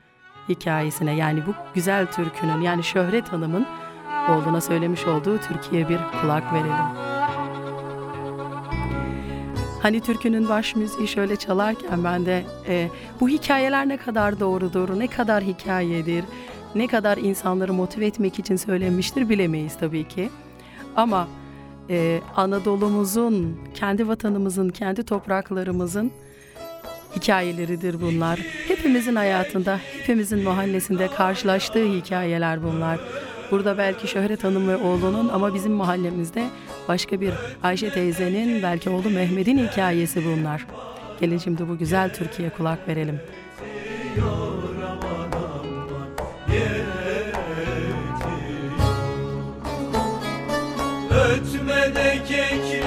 hikayesine 0.49 1.15
yani 1.15 1.45
bu 1.47 1.53
güzel 1.75 2.12
türkünün 2.12 2.62
yani 2.62 2.84
Şöhret 2.84 3.27
Hanım'ın 3.34 3.65
oğluna 4.29 4.62
söylemiş 4.62 5.08
olduğu 5.08 5.38
türküye 5.38 5.89
bir 5.89 5.99
kulak 6.21 6.53
verelim. 6.53 7.10
Hani 9.82 9.99
türkünün 10.01 10.49
baş 10.49 10.75
müziği 10.75 11.08
şöyle 11.08 11.36
çalarken 11.36 12.03
ben 12.03 12.25
de 12.25 12.43
e, 12.67 12.89
bu 13.19 13.29
hikayeler 13.29 13.89
ne 13.89 13.97
kadar 13.97 14.39
doğrudur, 14.39 14.99
ne 14.99 15.08
kadar 15.08 15.43
hikayedir, 15.43 16.25
ne 16.75 16.88
kadar 16.88 17.17
insanları 17.17 17.73
motive 17.73 18.05
etmek 18.05 18.39
için 18.39 18.55
söylenmiştir 18.55 19.29
bilemeyiz 19.29 19.77
tabii 19.79 20.08
ki. 20.08 20.29
Ama 20.95 21.27
e, 21.89 22.21
Anadolu'muzun, 22.36 23.58
kendi 23.73 24.08
vatanımızın, 24.08 24.69
kendi 24.69 25.04
topraklarımızın 25.04 26.12
hikayeleridir 27.15 28.02
bunlar. 28.02 28.39
Hepimizin 28.67 29.15
hayatında, 29.15 29.80
hepimizin 29.99 30.43
mahallesinde 30.43 31.08
karşılaştığı 31.08 31.86
hikayeler 31.86 32.63
bunlar. 32.63 32.99
Burada 33.52 33.78
belki 33.78 34.08
Şöhret 34.08 34.43
Hanım 34.43 34.67
ve 34.67 34.78
oğlunun 34.78 35.30
ama 35.30 35.54
bizim 35.54 35.71
mahallemizde 35.71 36.45
başka 36.88 37.21
bir 37.21 37.34
Ayşe 37.63 37.89
teyzenin 37.89 38.63
belki 38.63 38.89
oğlu 38.89 39.10
Mehmet'in 39.10 39.67
hikayesi 39.67 40.25
bunlar. 40.25 40.65
Gelin 41.19 41.38
şimdi 41.38 41.69
bu 41.69 41.78
güzel 41.78 42.13
Türkiye 42.13 42.49
kulak 42.49 42.88
verelim. 42.88 43.19
Ötme 44.19 44.79
de 51.38 52.22
keklik 52.28 52.79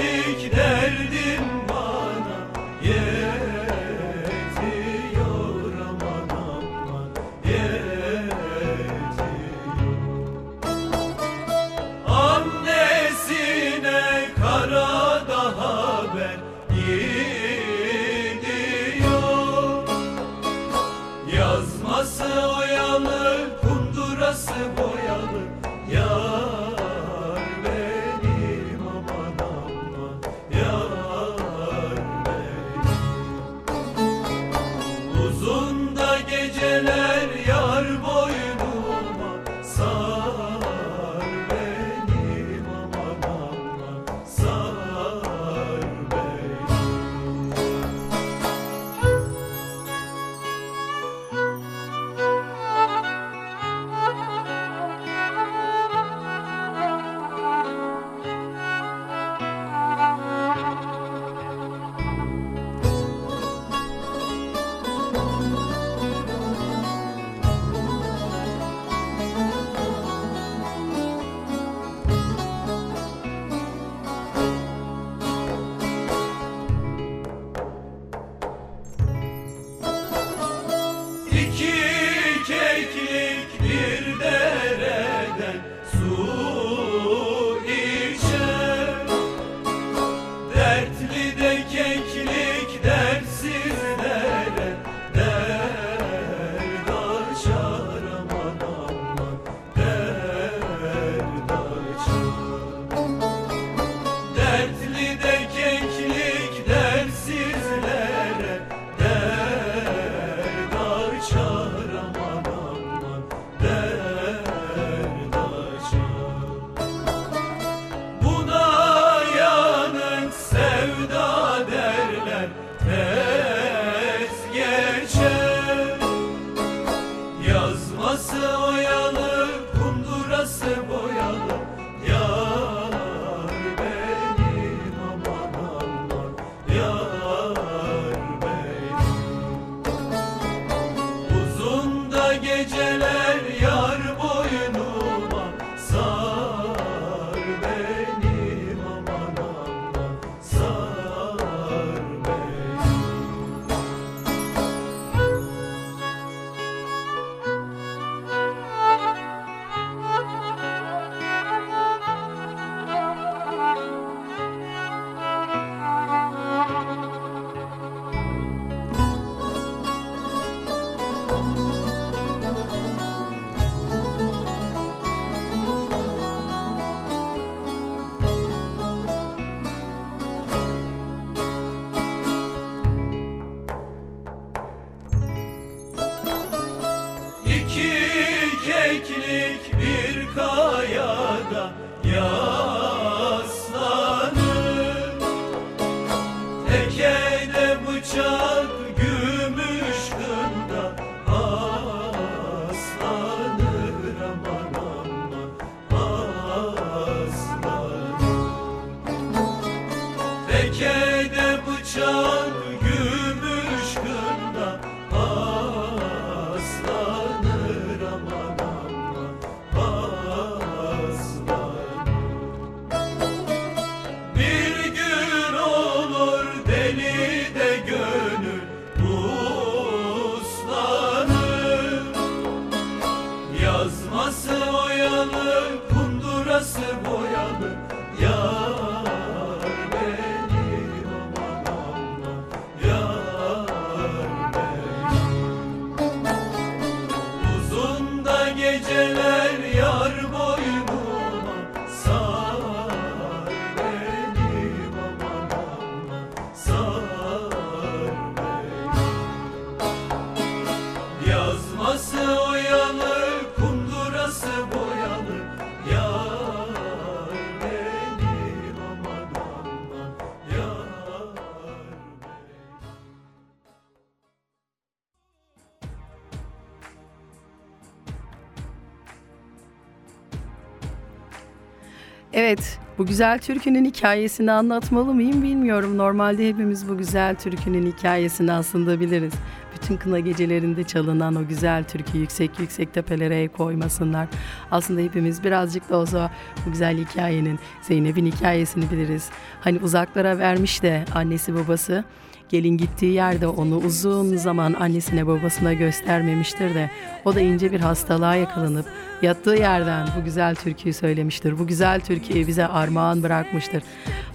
bu 283.03 283.07
güzel 283.07 283.39
türkünün 283.39 283.85
hikayesini 283.85 284.53
anlatmalı 284.53 285.15
mıyım 285.15 285.43
bilmiyorum. 285.43 285.99
Normalde 285.99 286.49
hepimiz 286.49 286.89
bu 286.89 286.99
güzel 286.99 287.35
türkünün 287.35 287.93
hikayesini 287.93 288.53
aslında 288.53 289.01
biliriz. 289.01 289.33
Bütün 289.75 289.97
kına 289.97 290.21
gecelerinde 290.21 290.85
çalınan 290.85 291.35
o 291.35 291.49
güzel 291.49 291.85
türkü 291.85 292.19
yüksek 292.19 292.59
yüksek 292.59 292.95
tepelere 292.95 293.49
koymasınlar. 293.49 294.29
Aslında 294.71 295.01
hepimiz 295.01 295.45
birazcık 295.45 295.91
da 295.91 295.97
olsa 295.97 296.31
bu 296.67 296.71
güzel 296.71 296.99
hikayenin, 296.99 297.59
Zeynep'in 297.81 298.27
hikayesini 298.27 298.91
biliriz. 298.91 299.31
Hani 299.61 299.79
uzaklara 299.79 300.39
vermiş 300.39 300.83
de 300.83 301.05
annesi 301.15 301.55
babası 301.55 302.05
gelin 302.53 302.77
gittiği 302.77 303.13
yerde 303.13 303.47
onu 303.47 303.77
uzun 303.77 304.37
zaman 304.37 304.73
annesine 304.73 305.27
babasına 305.27 305.73
göstermemiştir 305.73 306.75
de 306.75 306.91
o 307.25 307.35
da 307.35 307.41
ince 307.41 307.73
bir 307.73 307.81
hastalığa 307.81 308.37
yakalanıp 308.37 308.87
yattığı 309.23 309.55
yerden 309.55 310.09
bu 310.21 310.25
güzel 310.25 310.55
türküyü 310.55 310.95
söylemiştir. 310.95 311.59
Bu 311.59 311.67
güzel 311.67 312.01
türküyü 312.01 312.47
bize 312.47 312.67
armağan 312.67 313.23
bırakmıştır. 313.23 313.83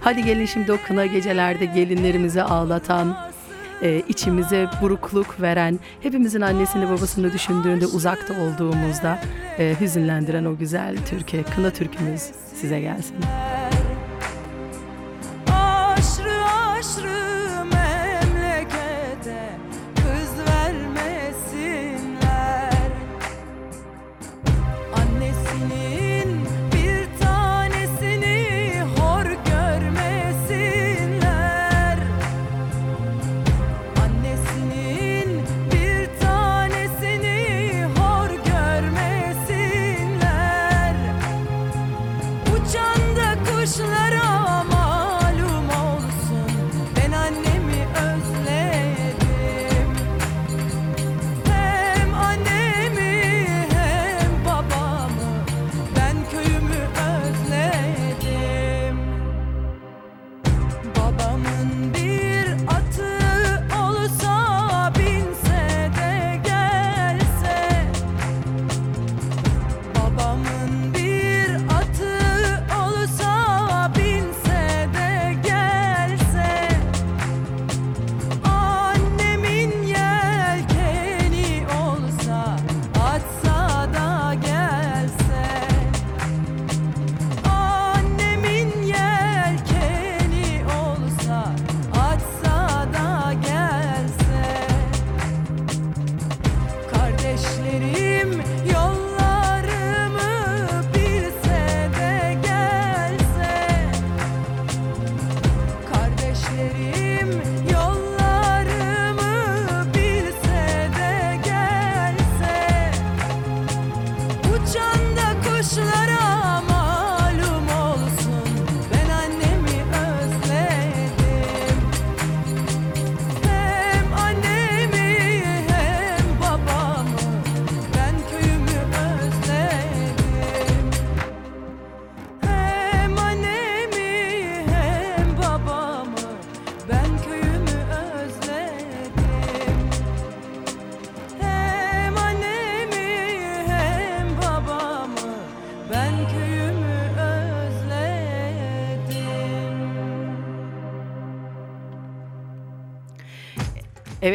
Hadi 0.00 0.24
gelin 0.24 0.46
şimdi 0.46 0.72
o 0.72 0.76
kına 0.86 1.06
gecelerde 1.06 1.64
gelinlerimizi 1.64 2.42
ağlatan, 2.42 3.16
e, 3.82 4.02
içimize 4.08 4.66
burukluk 4.82 5.40
veren, 5.40 5.78
hepimizin 6.02 6.40
annesini 6.40 6.88
babasını 6.88 7.32
düşündüğünde 7.32 7.86
uzakta 7.86 8.34
olduğumuzda 8.34 9.18
e, 9.58 9.76
hüzünlendiren 9.80 10.44
o 10.44 10.56
güzel 10.56 10.96
türkü, 11.06 11.42
kına 11.54 11.70
türkümüz 11.70 12.22
size 12.54 12.80
gelsin. 12.80 13.16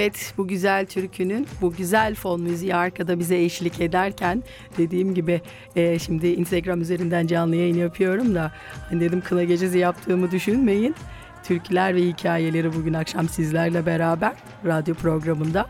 Evet 0.03 0.33
bu 0.37 0.47
güzel 0.47 0.85
türkünün 0.85 1.47
bu 1.61 1.73
güzel 1.73 2.15
fon 2.15 2.41
müziği 2.41 2.75
arkada 2.75 3.19
bize 3.19 3.37
eşlik 3.37 3.81
ederken 3.81 4.43
dediğim 4.77 5.13
gibi 5.13 5.41
e, 5.75 5.99
şimdi 5.99 6.27
Instagram 6.27 6.81
üzerinden 6.81 7.27
canlı 7.27 7.55
yayın 7.55 7.75
yapıyorum 7.75 8.35
da 8.35 8.51
hani 8.89 9.01
dedim 9.01 9.21
kına 9.21 9.43
gecesi 9.43 9.77
yaptığımı 9.77 10.31
düşünmeyin. 10.31 10.95
Türküler 11.43 11.95
ve 11.95 12.01
hikayeleri 12.01 12.73
bugün 12.73 12.93
akşam 12.93 13.29
sizlerle 13.29 13.85
beraber 13.85 14.33
radyo 14.65 14.95
programında 14.95 15.65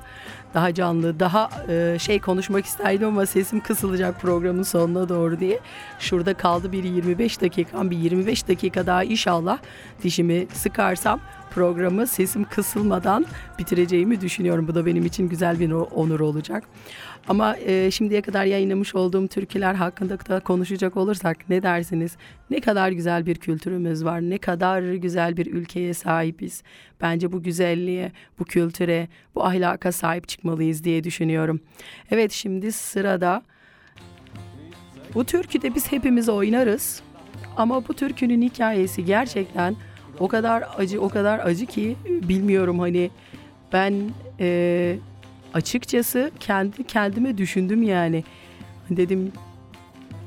daha 0.54 0.74
canlı, 0.74 1.20
daha 1.20 1.50
e, 1.70 2.00
şey 2.00 2.20
konuşmak 2.20 2.66
isterdim 2.66 3.08
ama 3.08 3.26
sesim 3.26 3.60
kısılacak 3.60 4.22
programın 4.22 4.64
sonuna 4.64 5.10
doğru 5.10 5.40
diye. 5.40 5.60
Şurada 6.00 6.34
kaldı 6.34 6.72
bir 6.72 6.84
25 6.84 7.42
dakikam, 7.42 7.92
bir 7.92 7.98
25 7.98 8.48
dakika 8.48 8.86
daha 8.86 9.04
inşallah 9.04 9.58
dişimi 10.04 10.48
sıkarsam 10.54 11.20
programı 11.56 12.08
sesim 12.08 12.44
kısılmadan 12.44 13.26
bitireceğimi 13.60 14.22
düşünüyorum. 14.22 14.68
Bu 14.68 14.76
da 14.76 14.86
benim 14.86 15.06
için 15.06 15.30
güzel 15.30 15.60
bir 15.60 15.72
onur 15.72 16.20
olacak. 16.20 16.64
Ama 17.28 17.58
e, 17.58 17.92
şimdiye 17.92 18.22
kadar 18.22 18.46
yayınlamış 18.46 18.96
olduğum 18.96 19.28
türküler 19.28 19.74
hakkında 19.74 20.20
da 20.20 20.40
konuşacak 20.40 20.98
olursak 20.98 21.50
ne 21.50 21.64
dersiniz? 21.64 22.18
Ne 22.50 22.62
kadar 22.62 22.92
güzel 22.92 23.26
bir 23.26 23.36
kültürümüz 23.36 24.06
var, 24.06 24.22
ne 24.22 24.38
kadar 24.38 24.82
güzel 24.82 25.38
bir 25.38 25.46
ülkeye 25.46 25.94
sahibiz. 25.94 26.64
Bence 27.02 27.32
bu 27.32 27.44
güzelliğe, 27.44 28.12
bu 28.40 28.46
kültüre, 28.46 29.08
bu 29.36 29.46
ahlaka 29.46 29.92
sahip 29.92 30.28
çıkmalıyız 30.28 30.84
diye 30.84 31.04
düşünüyorum. 31.04 31.60
Evet 32.12 32.32
şimdi 32.32 32.72
sırada 32.72 33.44
bu 35.16 35.26
türküde 35.26 35.76
biz 35.76 35.92
hepimiz 35.92 36.30
oynarız. 36.30 37.02
Ama 37.58 37.88
bu 37.88 37.94
türkünün 37.94 38.42
hikayesi 38.42 39.06
gerçekten 39.06 39.76
o 40.20 40.28
kadar 40.28 40.64
acı 40.78 41.02
o 41.02 41.10
kadar 41.10 41.40
acı 41.40 41.66
ki 41.66 41.96
bilmiyorum 42.06 42.80
hani 42.80 43.10
ben 43.74 43.94
e, 44.40 44.96
açıkçası 45.54 46.32
kendi 46.40 46.84
kendime 46.84 47.38
düşündüm 47.38 47.84
yani. 47.84 48.24
Dedim 48.90 49.32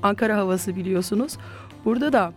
Ankara 0.03 0.37
havası 0.37 0.76
biliyorsunuz. 0.76 1.37
Burada 1.84 2.12
da 2.12 2.32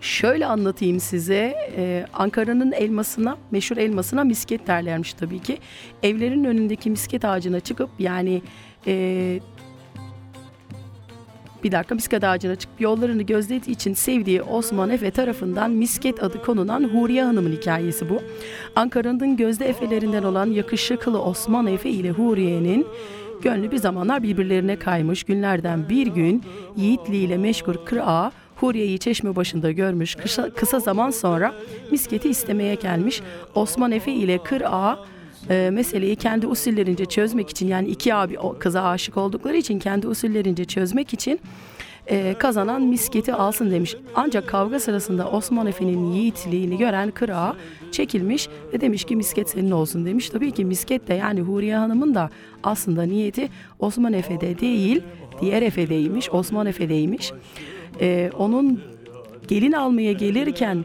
şöyle 0.00 0.46
anlatayım 0.46 1.00
size 1.00 1.54
e, 1.76 2.06
Ankara'nın 2.14 2.72
elmasına 2.72 3.36
meşhur 3.50 3.76
elmasına 3.76 4.24
misket 4.24 4.66
derlermiş 4.66 5.12
tabii 5.12 5.38
ki. 5.38 5.58
Evlerin 6.02 6.44
önündeki 6.44 6.90
misket 6.90 7.24
ağacına 7.24 7.60
çıkıp 7.60 7.90
yani 7.98 8.42
e, 8.86 9.40
bir 11.64 11.72
dakika 11.72 11.94
misket 11.94 12.24
ağacına 12.24 12.56
çıkıp 12.56 12.80
yollarını 12.80 13.22
gözlediği 13.22 13.72
için 13.72 13.94
sevdiği 13.94 14.42
Osman 14.42 14.90
Efe 14.90 15.10
tarafından 15.10 15.70
misket 15.70 16.22
adı 16.22 16.42
konulan 16.42 16.84
Huriye 16.84 17.24
Hanım'ın 17.24 17.52
hikayesi 17.52 18.10
bu. 18.10 18.22
Ankara'nın 18.76 19.36
gözde 19.36 19.68
efelerinden 19.68 20.22
olan 20.22 20.46
yakışıklı 20.46 21.22
Osman 21.22 21.66
Efe 21.66 21.90
ile 21.90 22.10
Huriye'nin 22.10 22.86
Gönlü 23.42 23.70
bir 23.70 23.76
zamanlar 23.76 24.22
birbirlerine 24.22 24.76
kaymış. 24.76 25.24
Günlerden 25.24 25.88
bir 25.88 26.06
gün 26.06 26.42
Yiğitli 26.76 27.16
ile 27.16 27.36
meşgul 27.36 27.74
Kır 27.74 27.96
Ağa 27.96 28.32
Huriye'yi 28.56 28.98
çeşme 28.98 29.36
başında 29.36 29.70
görmüş. 29.70 30.14
Kısa, 30.14 30.50
kısa 30.50 30.80
zaman 30.80 31.10
sonra 31.10 31.54
misketi 31.90 32.28
istemeye 32.28 32.74
gelmiş. 32.74 33.22
Osman 33.54 33.92
Efe 33.92 34.12
ile 34.12 34.38
Kır 34.38 34.60
Ağa 34.60 34.98
e, 35.50 35.70
meseleyi 35.70 36.16
kendi 36.16 36.46
usullerince 36.46 37.04
çözmek 37.04 37.50
için 37.50 37.68
yani 37.68 37.88
iki 37.88 38.14
abi 38.14 38.38
o 38.38 38.58
kıza 38.58 38.82
aşık 38.82 39.16
oldukları 39.16 39.56
için 39.56 39.78
kendi 39.78 40.08
usullerince 40.08 40.64
çözmek 40.64 41.14
için 41.14 41.40
e, 42.06 42.34
kazanan 42.38 42.82
misketi 42.82 43.34
alsın 43.34 43.70
demiş. 43.70 43.96
Ancak 44.14 44.46
kavga 44.46 44.80
sırasında 44.80 45.30
Osman 45.30 45.66
Efe'nin 45.66 46.12
yiğitliğini 46.12 46.78
gören 46.78 47.10
Kıra 47.10 47.56
çekilmiş 47.92 48.48
ve 48.72 48.80
demiş 48.80 49.04
ki 49.04 49.16
misket 49.16 49.50
senin 49.50 49.70
olsun 49.70 50.06
demiş. 50.06 50.30
Tabii 50.30 50.52
ki 50.52 50.64
misket 50.64 51.08
de 51.08 51.14
yani 51.14 51.40
Huriye 51.40 51.76
Hanım'ın 51.76 52.14
da 52.14 52.30
aslında 52.62 53.02
niyeti 53.02 53.48
Osman 53.78 54.12
Efe'de 54.12 54.58
değil 54.58 55.02
diğer 55.40 55.62
Efe'deymiş 55.62 56.30
Osman 56.32 56.66
Efe'deymiş. 56.66 57.32
E, 58.00 58.30
onun 58.38 58.80
gelin 59.48 59.72
almaya 59.72 60.12
gelirken 60.12 60.84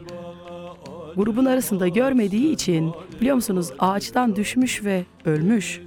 grubun 1.16 1.44
arasında 1.44 1.88
görmediği 1.88 2.52
için 2.52 2.92
biliyor 3.20 3.36
musunuz 3.36 3.70
ağaçtan 3.78 4.36
düşmüş 4.36 4.84
ve 4.84 5.04
ölmş. 5.24 5.80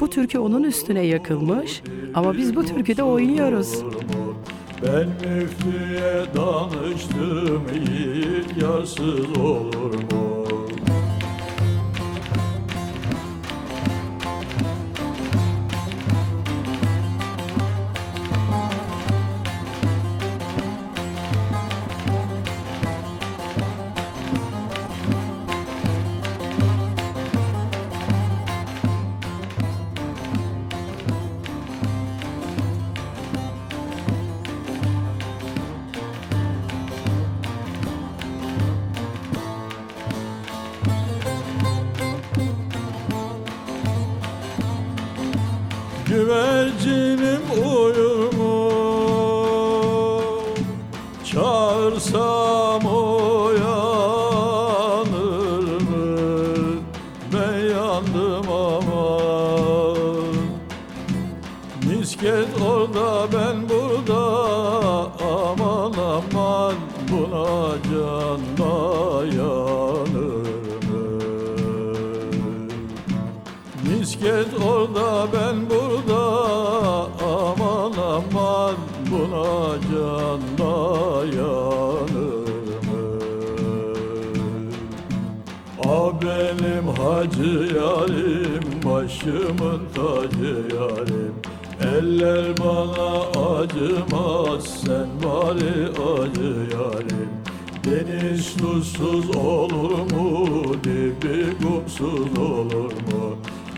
Bu 0.00 0.10
türkü 0.10 0.38
onun 0.38 0.62
üstüne 0.62 1.06
yakılmış 1.06 1.82
ama 2.14 2.36
biz 2.36 2.56
bu 2.56 2.64
türküde 2.66 3.02
oynuyoruz. 3.02 3.82
Ben 4.82 5.08
müftüye 5.08 6.24
danıştım 6.36 7.62
yiğit 7.74 8.62
yarsız 8.62 9.38
olur 9.38 9.94
mu? 9.94 10.33
Hacı 87.24 87.76
yarim 87.76 88.64
Başımın 88.84 89.80
tacı 89.94 90.76
yarim 90.76 91.34
Eller 91.80 92.58
bana 92.58 93.20
acımaz 93.56 94.64
Sen 94.64 95.08
bari 95.24 95.88
acı 95.88 96.76
yarim 96.76 97.30
Deniz 97.84 98.56
tuzsuz 98.56 99.36
olur 99.36 99.98
mu? 100.12 100.48
Dibi 100.84 101.46
kumsuz 101.62 102.38
olur 102.38 102.92
mu? 102.92 103.36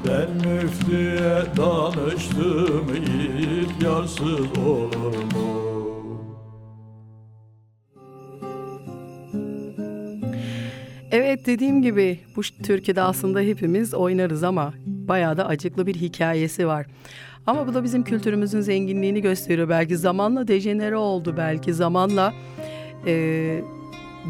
Ben 0.08 0.30
müftüye 0.30 1.42
danıştım 1.56 2.86
Yiğit 2.94 3.82
yarsız 3.82 4.58
olur 4.66 5.16
mu? 5.16 5.35
Dediğim 11.56 11.82
gibi 11.82 12.18
bu 12.36 12.42
türküde 12.42 13.02
aslında 13.02 13.40
hepimiz 13.40 13.94
oynarız 13.94 14.42
ama 14.42 14.74
bayağı 14.86 15.36
da 15.36 15.46
acıklı 15.46 15.86
bir 15.86 15.94
hikayesi 15.94 16.66
var. 16.66 16.86
Ama 17.46 17.66
bu 17.66 17.74
da 17.74 17.84
bizim 17.84 18.04
kültürümüzün 18.04 18.60
zenginliğini 18.60 19.22
gösteriyor. 19.22 19.68
Belki 19.68 19.96
zamanla 19.96 20.48
dejenere 20.48 20.96
oldu 20.96 21.34
belki 21.36 21.74
zamanla 21.74 22.34
e, 23.06 23.12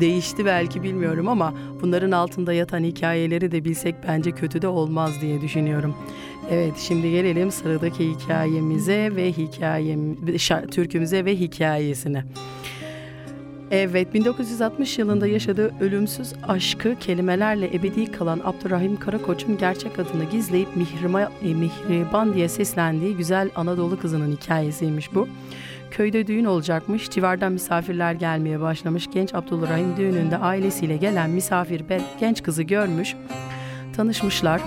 değişti 0.00 0.44
belki 0.44 0.82
bilmiyorum 0.82 1.28
ama 1.28 1.54
bunların 1.82 2.10
altında 2.10 2.52
yatan 2.52 2.84
hikayeleri 2.84 3.52
de 3.52 3.64
bilsek 3.64 3.94
bence 4.08 4.30
kötü 4.32 4.62
de 4.62 4.68
olmaz 4.68 5.12
diye 5.20 5.40
düşünüyorum. 5.40 5.94
Evet 6.50 6.76
şimdi 6.78 7.10
gelelim 7.10 7.50
sıradaki 7.50 8.10
hikayemize 8.10 9.16
ve 9.16 9.32
hikayem 9.32 10.12
şa- 10.14 10.70
türkümüze 10.70 11.24
ve 11.24 11.36
hikayesine. 11.36 12.24
Evet 13.70 14.14
1960 14.14 14.98
yılında 14.98 15.26
yaşadığı 15.26 15.74
ölümsüz 15.80 16.32
aşkı 16.48 16.94
kelimelerle 16.98 17.76
ebedi 17.76 18.12
kalan 18.12 18.40
Abdurrahim 18.44 18.96
Karakoç'un 18.96 19.58
gerçek 19.58 19.98
adını 19.98 20.24
gizleyip 20.24 20.76
Mihrima, 20.76 21.22
e, 21.22 21.54
Mihriban 21.54 22.34
diye 22.34 22.48
seslendiği 22.48 23.16
güzel 23.16 23.50
Anadolu 23.56 23.98
kızının 23.98 24.32
hikayesiymiş 24.32 25.14
bu. 25.14 25.28
Köyde 25.90 26.26
düğün 26.26 26.44
olacakmış, 26.44 27.10
civardan 27.10 27.52
misafirler 27.52 28.12
gelmeye 28.12 28.60
başlamış. 28.60 29.08
Genç 29.12 29.34
Abdurrahim 29.34 29.96
düğününde 29.96 30.36
ailesiyle 30.36 30.96
gelen 30.96 31.30
misafir 31.30 31.82
genç 32.20 32.42
kızı 32.42 32.62
görmüş, 32.62 33.16
tanışmışlar. 33.96 34.60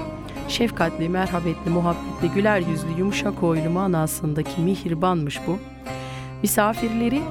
Şefkatli, 0.48 1.10
merhametli, 1.10 1.72
muhabbetli, 1.72 2.34
güler 2.36 2.60
yüzlü, 2.60 2.90
yumuşak 2.98 3.34
huylu 3.34 3.70
manasındaki 3.70 4.62
mihribanmış 4.62 5.40
bu. 5.48 5.60
Misafirleri 6.42 7.22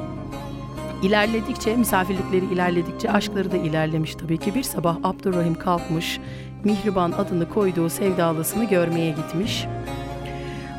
İlerledikçe, 1.03 1.77
misafirlikleri 1.77 2.45
ilerledikçe 2.45 3.13
aşkları 3.13 3.53
da 3.53 3.57
ilerlemiş 3.57 4.15
tabii 4.15 4.39
ki. 4.39 4.55
Bir 4.55 4.63
sabah 4.63 4.97
Abdurrahim 5.05 5.55
kalkmış, 5.55 6.21
Mihriban 6.65 7.13
adını 7.13 7.49
koyduğu 7.49 7.89
sevdalısını 7.89 8.65
görmeye 8.65 9.11
gitmiş. 9.11 9.67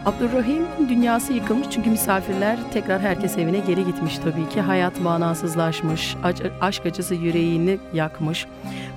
Abdurrahim 0.06 0.64
dünyası 0.90 1.34
yıkılmış 1.34 1.68
çünkü 1.70 1.90
misafirler 1.90 2.58
tekrar 2.74 3.02
herkes 3.02 3.38
evine 3.38 3.60
geri 3.60 3.86
gitmiş 3.86 4.18
tabii 4.18 4.50
ki. 4.50 4.62
Hayat 4.62 5.02
manasızlaşmış, 5.02 6.16
aşk 6.62 6.86
acısı 6.86 7.16
yüreğini 7.16 7.78
yakmış. 7.94 8.46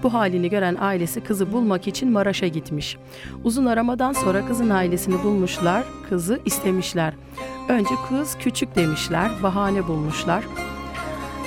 Bu 0.03 0.15
halini 0.15 0.51
gören 0.51 0.77
ailesi 0.81 1.21
kızı 1.21 1.53
bulmak 1.53 1.89
için 1.89 2.13
Maraş'a 2.13 2.47
gitmiş. 2.47 2.97
Uzun 3.45 3.67
aramadan 3.67 4.13
sonra 4.13 4.47
kızın 4.47 4.71
ailesini 4.71 5.23
bulmuşlar, 5.23 5.85
kızı 6.09 6.41
istemişler. 6.45 7.15
Önce 7.69 7.95
kız 8.09 8.37
küçük 8.39 8.77
demişler, 8.77 9.31
bahane 9.43 9.89
bulmuşlar. 9.89 10.45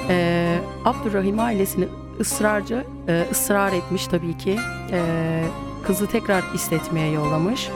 Ee, 0.09 0.59
Abdurrahim 0.85 1.39
ailesini 1.39 1.87
ısrarcı 2.19 2.85
e, 3.07 3.25
ısrar 3.31 3.73
etmiş 3.73 4.07
tabii 4.07 4.37
ki. 4.37 4.57
Ee, 4.91 5.43
kızı 5.83 6.07
tekrar 6.07 6.43
istetmeye 6.53 7.11
yollamış. 7.11 7.69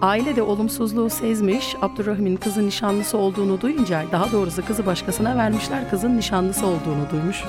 Aile 0.00 0.36
de 0.36 0.42
olumsuzluğu 0.42 1.10
sezmiş. 1.10 1.76
Abdurrahim'in 1.82 2.36
kızın 2.36 2.66
nişanlısı 2.66 3.18
olduğunu 3.18 3.60
duyunca, 3.60 4.02
daha 4.12 4.32
doğrusu 4.32 4.64
kızı 4.64 4.86
başkasına 4.86 5.36
vermişler, 5.36 5.90
kızın 5.90 6.16
nişanlısı 6.16 6.66
olduğunu 6.66 7.10
duymuş. 7.12 7.44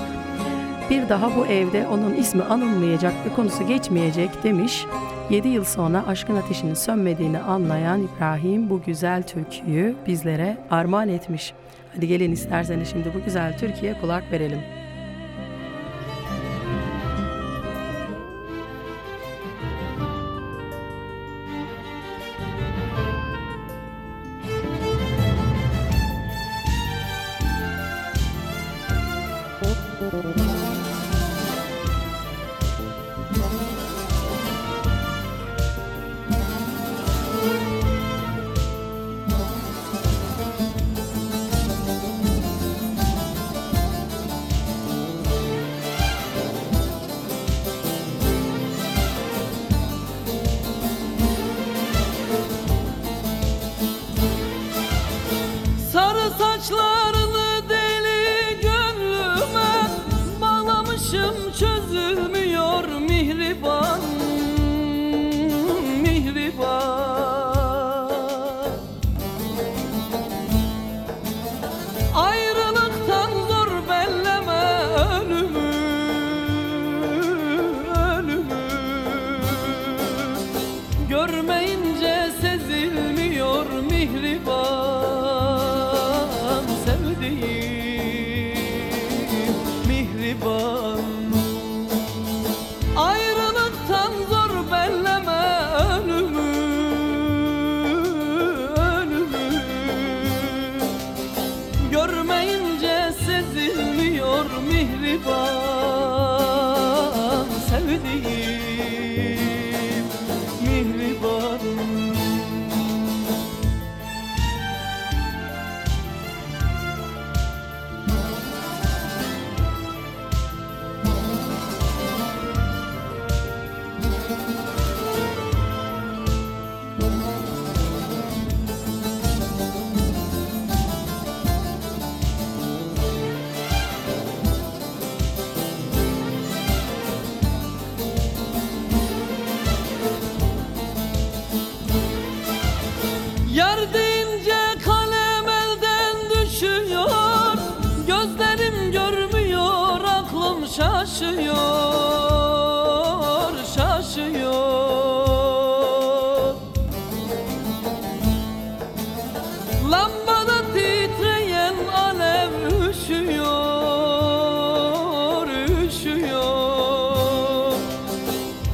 Bir 0.90 1.10
daha 1.10 1.36
bu 1.36 1.46
evde 1.46 1.88
onun 1.88 2.14
ismi 2.14 2.44
anılmayacak 2.44 3.14
ve 3.26 3.36
konusu 3.36 3.68
geçmeyecek 3.68 4.44
demiş. 4.44 4.86
7 5.30 5.48
yıl 5.48 5.64
sonra 5.64 6.04
aşkın 6.08 6.36
ateşinin 6.36 6.74
sönmediğini 6.74 7.40
anlayan 7.40 8.02
İbrahim 8.02 8.70
bu 8.70 8.82
güzel 8.86 9.24
türküyü 9.24 9.96
bizlere 10.08 10.58
armağan 10.72 11.10
etmiş. 11.10 11.54
Hadi 11.98 12.08
gelin 12.08 12.32
isterseniz 12.32 12.90
şimdi 12.90 13.14
bu 13.14 13.26
güzel 13.26 13.58
türküye 13.58 13.94
kulak 14.02 14.32
verelim. 14.32 14.60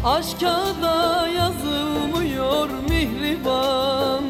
Aşka 0.05 0.65
da 0.81 1.27
yazılmıyor 1.27 2.69
mihriban. 2.89 4.23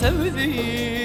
Sevdiğim 0.00 0.99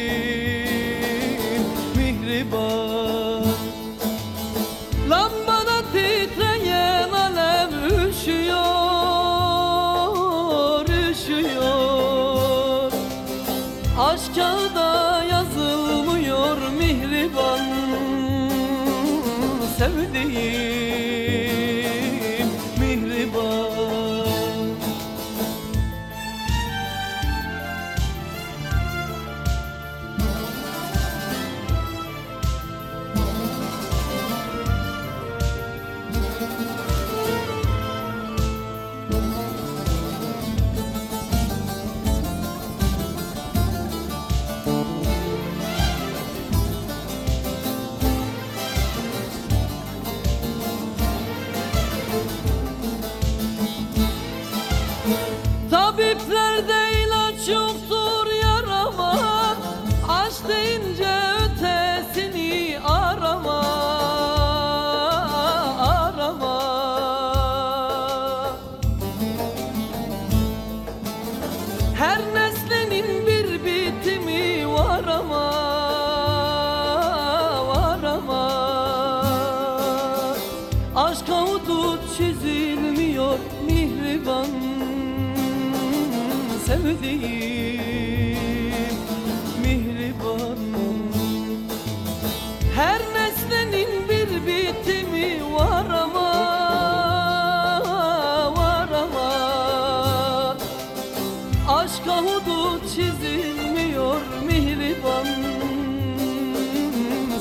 çizilmiyor 102.95 104.15
mihriban 104.47 105.25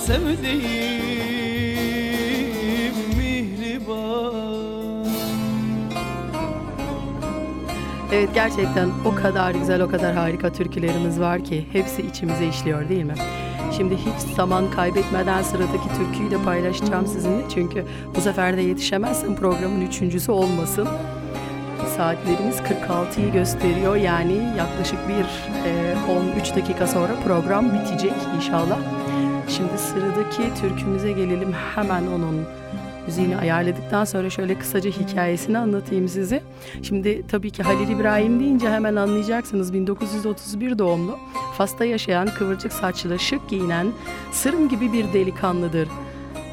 Sevdiğim 0.07 0.64
mihriban 3.16 4.34
Evet 8.12 8.28
gerçekten 8.34 8.90
o 9.05 9.14
kadar 9.14 9.55
güzel, 9.55 9.82
o 9.82 9.90
kadar 9.90 10.14
harika 10.14 10.52
türkülerimiz 10.52 11.20
var 11.20 11.44
ki 11.44 11.66
hepsi 11.72 12.02
içimize 12.02 12.46
işliyor 12.46 12.88
değil 12.88 13.05
mi? 13.05 13.14
Şimdi 13.76 13.96
hiç 13.96 14.36
zaman 14.36 14.70
kaybetmeden 14.70 15.42
sıradaki 15.42 15.88
türküyü 15.88 16.30
de 16.30 16.44
paylaşacağım 16.44 17.07
sizinle. 17.07 17.42
Çünkü 17.55 17.84
bu 18.16 18.20
sefer 18.20 18.57
de 18.57 18.61
yetişemezsem 18.61 19.36
programın 19.36 19.80
üçüncüsü 19.80 20.32
olmasın. 20.32 20.88
Saatlerimiz 21.96 22.62
46'yı 22.89 23.32
gösteriyor. 23.32 23.97
Yani 23.97 24.55
yaklaşık 24.59 24.99
bir 25.09 25.24
e, 25.68 25.95
13 26.39 26.57
dakika 26.57 26.87
sonra 26.87 27.12
program 27.24 27.74
bitecek 27.74 28.12
inşallah. 28.37 28.78
Şimdi 29.49 29.78
sıradaki 29.78 30.61
türkümüze 30.61 31.12
gelelim. 31.12 31.53
Hemen 31.74 32.07
onun 32.07 32.45
müziğini 33.07 33.37
ayarladıktan 33.37 34.05
sonra 34.05 34.30
şöyle 34.30 34.59
kısaca 34.59 34.91
hikayesini 34.91 35.59
anlatayım 35.59 36.09
size. 36.09 36.43
Şimdi 36.82 37.26
tabii 37.26 37.51
ki 37.51 37.62
Halil 37.62 37.89
İbrahim 37.89 38.41
deyince 38.41 38.70
hemen 38.70 38.97
anlayacaksınız. 38.97 39.72
1931 39.72 40.78
doğumlu. 40.78 41.18
Fas'ta 41.59 41.85
yaşayan 41.85 42.28
kıvırcık 42.39 42.72
saçlı, 42.72 43.18
şık 43.18 43.49
giyinen, 43.49 43.87
sırım 44.32 44.68
gibi 44.68 44.93
bir 44.93 45.12
delikanlıdır. 45.12 45.89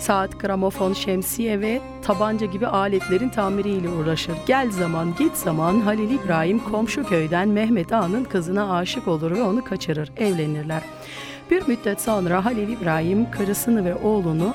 Saat, 0.01 0.39
gramofon, 0.39 0.93
şemsiye 0.93 1.61
ve 1.61 1.81
tabanca 2.01 2.45
gibi 2.45 2.67
aletlerin 2.67 3.29
tamiriyle 3.29 3.89
uğraşır. 3.89 4.33
Gel 4.47 4.71
zaman 4.71 5.13
git 5.19 5.35
zaman 5.35 5.79
Halil 5.79 6.09
İbrahim 6.09 6.59
komşu 6.59 7.03
köyden 7.03 7.49
Mehmet 7.49 7.93
Ağa'nın 7.93 8.23
kızına 8.23 8.75
aşık 8.77 9.07
olur 9.07 9.31
ve 9.31 9.43
onu 9.43 9.63
kaçırır. 9.63 10.11
Evlenirler. 10.17 10.81
Bir 11.51 11.67
müddet 11.67 12.01
sonra 12.01 12.45
Halil 12.45 12.69
İbrahim 12.69 13.31
karısını 13.31 13.85
ve 13.85 13.95
oğlunu 13.95 14.53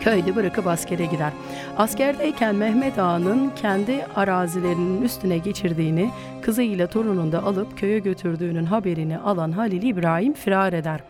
köyde 0.00 0.36
bırakıp 0.36 0.66
askere 0.66 1.04
gider. 1.04 1.32
Askerdeyken 1.78 2.54
Mehmet 2.54 2.98
Ağa'nın 2.98 3.50
kendi 3.56 4.06
arazilerinin 4.16 5.02
üstüne 5.02 5.38
geçirdiğini, 5.38 6.10
kızıyla 6.42 6.86
torununu 6.86 7.32
da 7.32 7.42
alıp 7.42 7.78
köye 7.78 7.98
götürdüğünün 7.98 8.64
haberini 8.64 9.18
alan 9.18 9.52
Halil 9.52 9.82
İbrahim 9.82 10.32
firar 10.32 10.72
eder. 10.72 11.00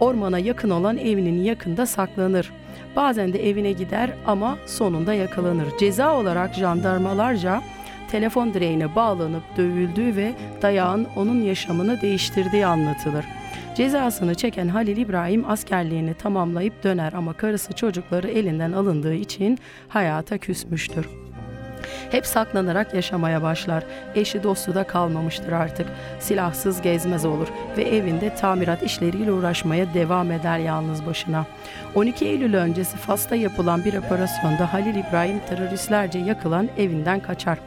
Ormana 0.00 0.38
yakın 0.38 0.70
olan 0.70 0.98
evinin 0.98 1.44
yakında 1.44 1.86
saklanır. 1.86 2.52
Bazen 2.96 3.32
de 3.32 3.48
evine 3.50 3.72
gider 3.72 4.10
ama 4.26 4.58
sonunda 4.66 5.14
yakalanır. 5.14 5.66
Ceza 5.80 6.16
olarak 6.16 6.54
jandarmalarca 6.54 7.62
telefon 8.10 8.54
direğine 8.54 8.94
bağlanıp 8.94 9.42
dövüldüğü 9.56 10.16
ve 10.16 10.32
dayağın 10.62 11.06
onun 11.16 11.42
yaşamını 11.42 12.00
değiştirdiği 12.00 12.66
anlatılır. 12.66 13.24
Cezasını 13.76 14.34
çeken 14.34 14.68
Halil 14.68 14.96
İbrahim 14.96 15.50
askerliğini 15.50 16.14
tamamlayıp 16.14 16.84
döner 16.84 17.12
ama 17.12 17.32
karısı 17.32 17.72
çocukları 17.72 18.28
elinden 18.28 18.72
alındığı 18.72 19.14
için 19.14 19.58
hayata 19.88 20.38
küsmüştür. 20.38 21.19
Hep 22.10 22.26
saklanarak 22.26 22.94
yaşamaya 22.94 23.42
başlar. 23.42 23.84
Eşi 24.14 24.42
dostu 24.42 24.74
da 24.74 24.84
kalmamıştır 24.84 25.52
artık. 25.52 25.86
Silahsız 26.20 26.82
gezmez 26.82 27.24
olur 27.24 27.48
ve 27.76 27.82
evinde 27.82 28.34
tamirat 28.34 28.82
işleriyle 28.82 29.32
uğraşmaya 29.32 29.94
devam 29.94 30.32
eder 30.32 30.58
yalnız 30.58 31.06
başına. 31.06 31.46
12 31.94 32.26
Eylül 32.26 32.54
öncesi 32.54 32.96
Fas'ta 32.96 33.36
yapılan 33.36 33.84
bir 33.84 33.94
operasyonda 33.94 34.72
Halil 34.72 34.94
İbrahim 34.94 35.40
teröristlerce 35.48 36.18
yakılan 36.18 36.68
evinden 36.78 37.20
kaçar. 37.20 37.58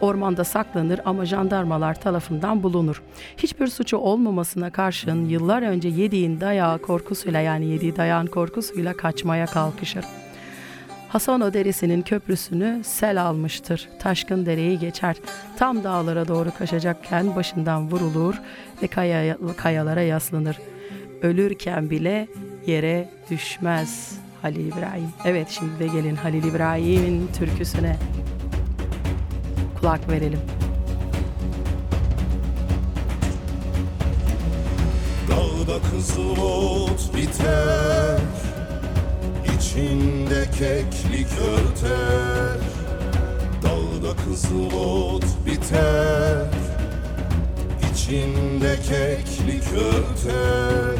Ormanda 0.00 0.44
saklanır 0.44 1.00
ama 1.04 1.24
jandarmalar 1.24 2.00
tarafından 2.00 2.62
bulunur. 2.62 3.02
Hiçbir 3.36 3.66
suçu 3.66 3.96
olmamasına 3.96 4.70
karşın 4.70 5.24
yıllar 5.24 5.62
önce 5.62 5.88
yediğin 5.88 6.40
dayağı 6.40 6.78
korkusuyla 6.78 7.40
yani 7.40 7.66
yediği 7.66 7.96
dayağın 7.96 8.26
korkusuyla 8.26 8.96
kaçmaya 8.96 9.46
kalkışır. 9.46 10.04
Hasano 11.08 11.52
Deresi'nin 11.52 12.02
köprüsünü 12.02 12.80
sel 12.84 13.22
almıştır. 13.22 13.88
Taşkın 13.98 14.46
dereyi 14.46 14.78
geçer. 14.78 15.16
Tam 15.56 15.84
dağlara 15.84 16.28
doğru 16.28 16.50
kaçacakken 16.58 17.36
başından 17.36 17.90
vurulur 17.90 18.34
ve 18.82 18.86
kaya, 18.86 19.36
kayalara 19.56 20.02
yaslanır. 20.02 20.58
Ölürken 21.22 21.90
bile 21.90 22.28
yere 22.66 23.08
düşmez 23.30 24.18
Halil 24.42 24.66
İbrahim. 24.66 25.08
Evet 25.24 25.48
şimdi 25.50 25.78
de 25.78 25.86
gelin 25.86 26.16
Halil 26.16 26.44
İbrahim'in 26.44 27.28
türküsüne 27.38 27.96
kulak 29.80 30.08
verelim. 30.08 30.40
Dağda 35.28 35.78
kızıl 35.90 36.36
ot 36.36 37.14
biter 37.16 38.20
içinde 39.56 40.44
keklik 40.50 41.26
örter 41.26 42.58
Dağda 43.62 44.16
kızıl 44.24 44.72
ot 44.72 45.24
biter. 45.46 46.46
İçinde 47.92 48.76
keklik 48.76 49.64
örter 49.72 50.96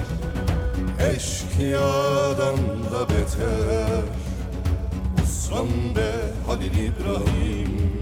Eşkıyadan 1.15 2.57
da 2.93 3.09
beter. 3.09 4.03
Uslan 5.25 5.69
be 5.97 6.13
Halil 6.47 6.67
İbrahim 6.67 7.93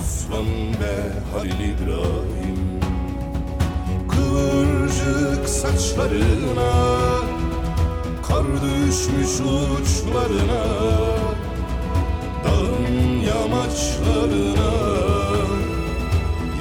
Uslan 0.00 0.46
be 0.80 1.12
Halil 1.32 1.50
İbrahim. 1.50 2.80
Kıvırcık 4.08 5.48
saçlarına 5.48 6.96
Kar 8.28 8.44
düşmüş 8.62 9.40
uçlarına 9.40 10.64
Dağın 12.44 13.20
yamaçlarına. 13.20 14.70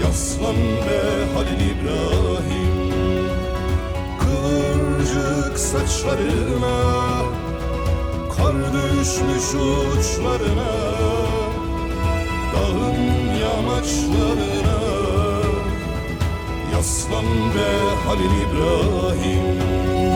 Yaslan 0.03 0.55
be 0.55 1.01
Halil 1.34 1.61
İbrahim 1.70 2.93
Kıvırcık 4.20 5.59
saçlarına. 5.59 6.78
Kar 8.38 8.55
düşmüş 8.74 9.49
uçlarına 9.49 10.74
Dağın 12.53 12.99
yamaçlarına. 13.41 14.80
Yaslan 16.74 17.26
be 17.26 17.70
Halil 18.05 18.36
İbrahim 18.41 20.14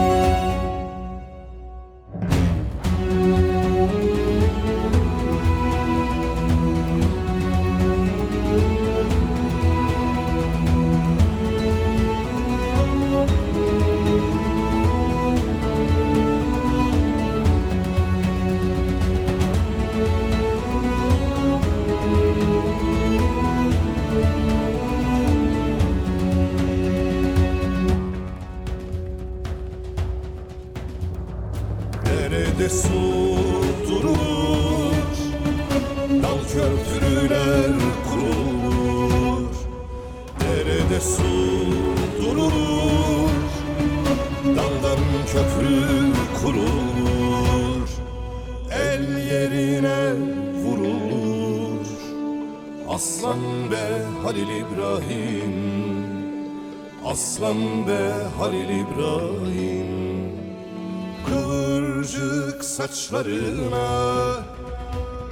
saçlarına 62.90 64.44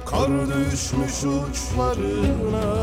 Kar 0.05 0.29
düşmüş 0.47 1.23
uçlarına 1.23 2.75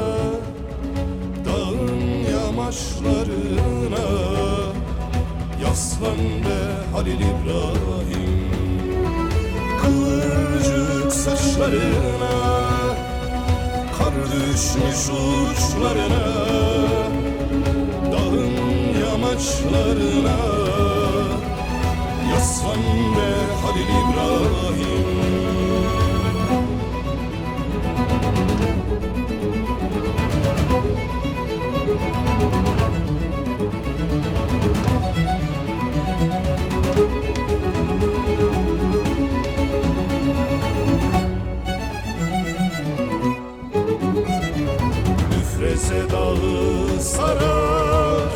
Dağın 1.44 2.00
yamaçlarına 2.32 4.06
Yaslan 5.62 6.18
be 6.18 6.92
Halil 6.92 7.20
İbrahim. 7.20 8.50
Kıvırcık 9.82 11.12
saçlarına 11.12 12.36
Kar 13.98 14.14
düşmüş 14.32 15.08
uçlarına 15.08 16.26
Dağın 18.12 18.52
yamaçlarına 19.00 20.36
Be 22.66 22.80
Halil 23.62 23.90
İbrahim. 24.00 25.06
Müfreze 45.30 46.10
dağı 46.10 47.00
sarar 47.00 48.30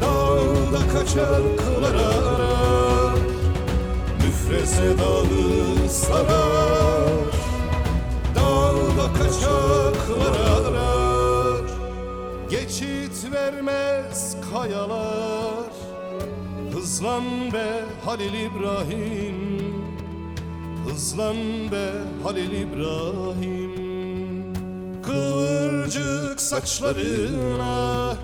Dağda 0.00 0.92
kaçar 0.92 1.42
kılar 1.56 1.94
arar 1.94 2.29
Müfreze 4.70 4.98
dağı 4.98 5.88
sarar 5.88 7.10
Dağda 8.34 9.12
kaçaklar 9.18 10.40
arar. 10.40 11.64
Geçit 12.50 13.32
vermez 13.32 14.36
kayalar. 14.52 15.70
Hızlan 16.72 17.52
be 17.52 17.84
Halil 18.04 18.34
İbrahim. 18.34 19.74
Hızlan 20.88 21.36
be 21.72 21.90
Halil 22.22 22.52
İbrahim. 22.52 23.72
Kıvırcık 25.02 26.40
saçlarına 26.40 28.14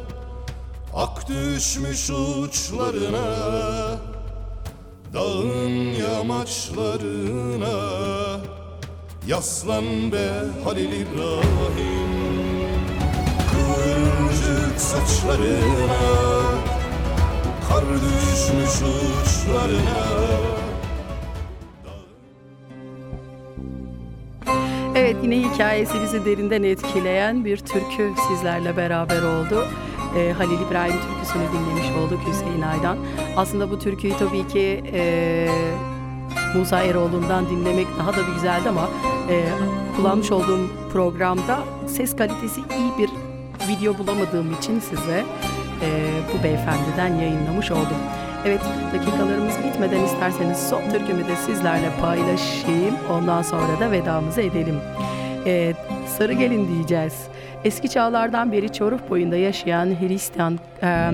Ak 0.95 1.29
düşmüş 1.29 2.11
uçlarına 2.11 3.27
Dağın 5.17 5.95
yamaçlarına 6.03 7.77
Yaslan 9.27 10.13
be 10.13 10.29
Halil 10.65 10.93
İbrahim 10.93 12.13
Kıvırcık 13.51 14.81
saçlarına 14.81 16.43
Kar 17.69 17.85
düşmüş 17.85 18.75
uçlarına 18.83 20.07
Evet 24.95 25.17
yine 25.23 25.41
hikayesi 25.41 26.03
bizi 26.03 26.25
derinden 26.25 26.63
etkileyen 26.63 27.45
bir 27.45 27.57
türkü 27.57 28.13
sizlerle 28.29 28.77
beraber 28.77 29.23
oldu. 29.23 29.67
Ee, 30.17 30.33
Halil 30.33 30.61
İbrahim 30.69 30.93
türküsünü 30.93 31.43
dinlemiş 31.53 31.91
olduk 31.99 32.21
Hüseyin 32.29 32.63
Aydan. 32.63 32.99
Aslında 33.37 33.71
bu 33.71 33.79
türküyü 33.79 34.13
tabii 34.19 34.49
ki 34.49 34.83
e, 34.93 35.49
Musa 36.55 36.83
Eroğlu'ndan 36.83 37.49
dinlemek 37.49 37.87
daha 37.99 38.13
da 38.13 38.27
bir 38.27 38.33
güzeldi 38.33 38.69
ama 38.69 38.89
e, 39.31 39.45
kullanmış 39.97 40.33
olduğum 40.33 40.71
programda 40.93 41.59
ses 41.87 42.17
kalitesi 42.17 42.61
iyi 42.61 42.93
bir 42.99 43.11
video 43.69 43.99
bulamadığım 43.99 44.53
için 44.53 44.81
size 44.81 45.25
e, 45.83 45.89
bu 46.35 46.45
beyefendiden 46.45 47.15
yayınlamış 47.15 47.71
oldum. 47.71 47.97
Evet 48.47 48.61
dakikalarımız 48.95 49.55
bitmeden 49.65 50.05
isterseniz 50.05 50.69
son 50.71 50.83
türkümü 50.91 51.29
de 51.29 51.37
sizlerle 51.37 51.91
paylaşayım. 52.01 52.95
Ondan 53.13 53.43
sonra 53.43 53.81
da 53.81 53.91
vedamızı 53.91 54.41
edelim. 54.41 54.81
E, 55.47 55.75
Sarı 56.19 56.33
Gelin 56.33 56.69
diyeceğiz. 56.69 57.15
Eski 57.67 57.89
çağlardan 57.89 58.53
beri 58.53 58.73
Çoruh 58.73 58.99
boyunda 59.11 59.37
yaşayan 59.37 60.01
Hristiyan 60.01 60.59
e, 60.83 61.11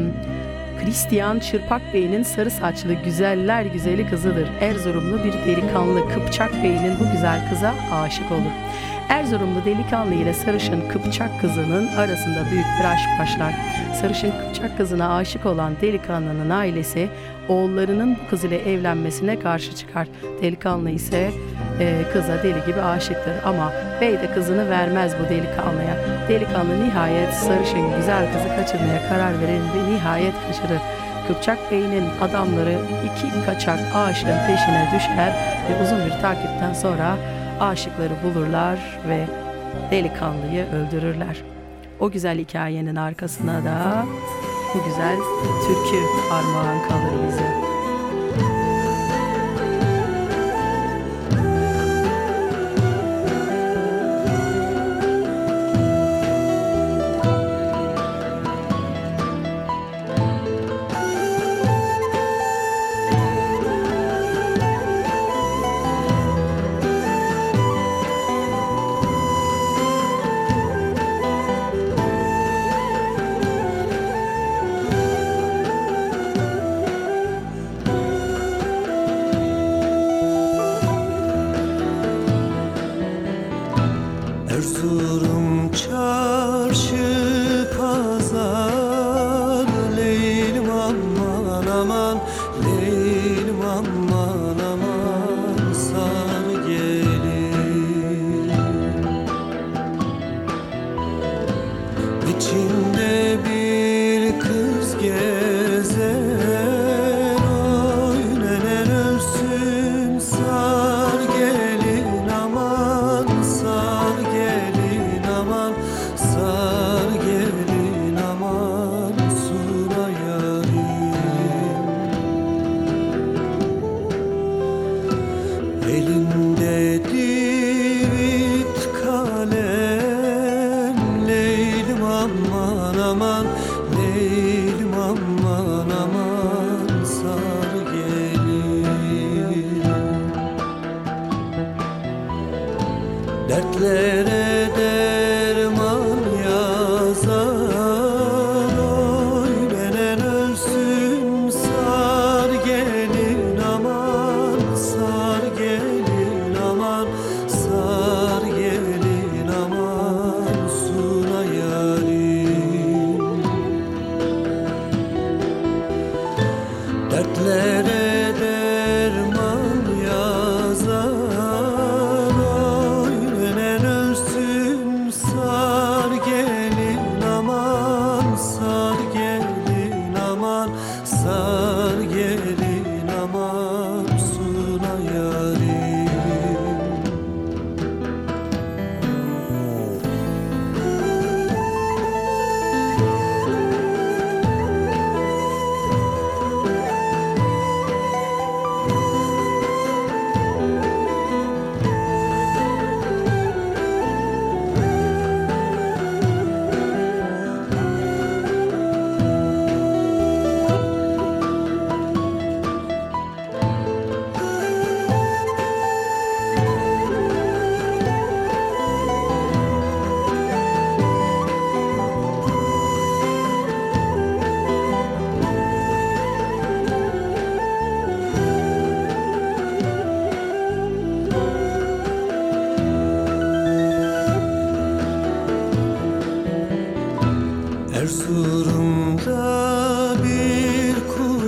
Hristiyan 0.85 1.39
Çırpak 1.39 1.83
Bey'in 1.95 2.23
sarı 2.23 2.51
saçlı 2.51 2.93
güzeller 2.93 3.65
güzeli 3.65 4.11
kızıdır. 4.11 4.49
Erzurumlu 4.61 5.25
bir 5.25 5.33
delikanlı 5.33 6.09
Kıpçak 6.09 6.63
Bey'in 6.63 6.95
bu 7.01 7.13
güzel 7.13 7.49
kıza 7.51 7.75
aşık 7.93 8.33
olur. 8.33 8.53
Erzurumlu 9.09 9.65
delikanlı 9.65 10.15
ile 10.15 10.33
sarışın 10.33 10.89
Kıpçak 10.89 11.41
kızının 11.41 11.87
arasında 11.87 12.45
büyük 12.51 12.67
bir 12.81 12.85
aşk 12.85 13.09
başlar. 13.21 13.55
Sarışın 14.01 14.31
Kıpçak 14.31 14.77
kızına 14.77 15.17
aşık 15.17 15.47
olan 15.47 15.73
delikanlının 15.81 16.51
ailesi 16.51 17.09
oğullarının 17.49 18.17
bu 18.17 18.31
kız 18.31 18.45
ile 18.45 18.73
evlenmesine 18.73 19.39
karşı 19.39 19.75
çıkar. 19.75 20.09
Delikanlı 20.43 20.91
ise 20.91 21.31
e, 21.81 22.03
kıza 22.13 22.43
deli 22.43 22.67
gibi 22.67 22.81
aşıktır 22.81 23.35
ama 23.45 23.73
bey 24.01 24.13
de 24.13 24.33
kızını 24.35 24.71
vermez 24.71 25.13
bu 25.21 25.29
delikanlıya. 25.29 25.97
Delikanlı 26.29 26.85
nihayet 26.85 27.35
sarışın 27.35 27.97
güzel 27.97 28.33
kızı 28.33 28.49
kaçırmaya 28.57 29.09
karar 29.09 29.41
verir 29.41 29.61
ve 29.61 29.95
nihayet 29.95 30.35
kaçırır. 30.47 30.81
Kıpçak 31.29 31.59
Bey'in 31.71 32.05
adamları 32.21 32.79
iki 33.05 33.47
kaçak 33.47 33.79
aşığın 33.95 34.39
peşine 34.47 34.89
düşer 34.95 35.33
ve 35.71 35.83
uzun 35.83 36.07
bir 36.07 36.23
takipten 36.23 36.73
sonra 36.73 37.17
aşıkları 37.61 38.13
bulurlar 38.25 38.79
ve 39.09 39.27
delikanlıyı 39.91 40.67
öldürürler. 40.67 41.43
O 42.01 42.11
güzel 42.11 42.39
hikayenin 42.39 42.97
arkasına 42.97 43.65
da 43.65 44.05
bu 44.75 44.85
güzel 44.85 45.17
türkü 45.67 45.99
armağan 46.31 46.89
kalır 46.89 47.29
bize. 47.29 47.72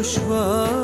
Kuş 0.04 0.18
var 0.28 0.83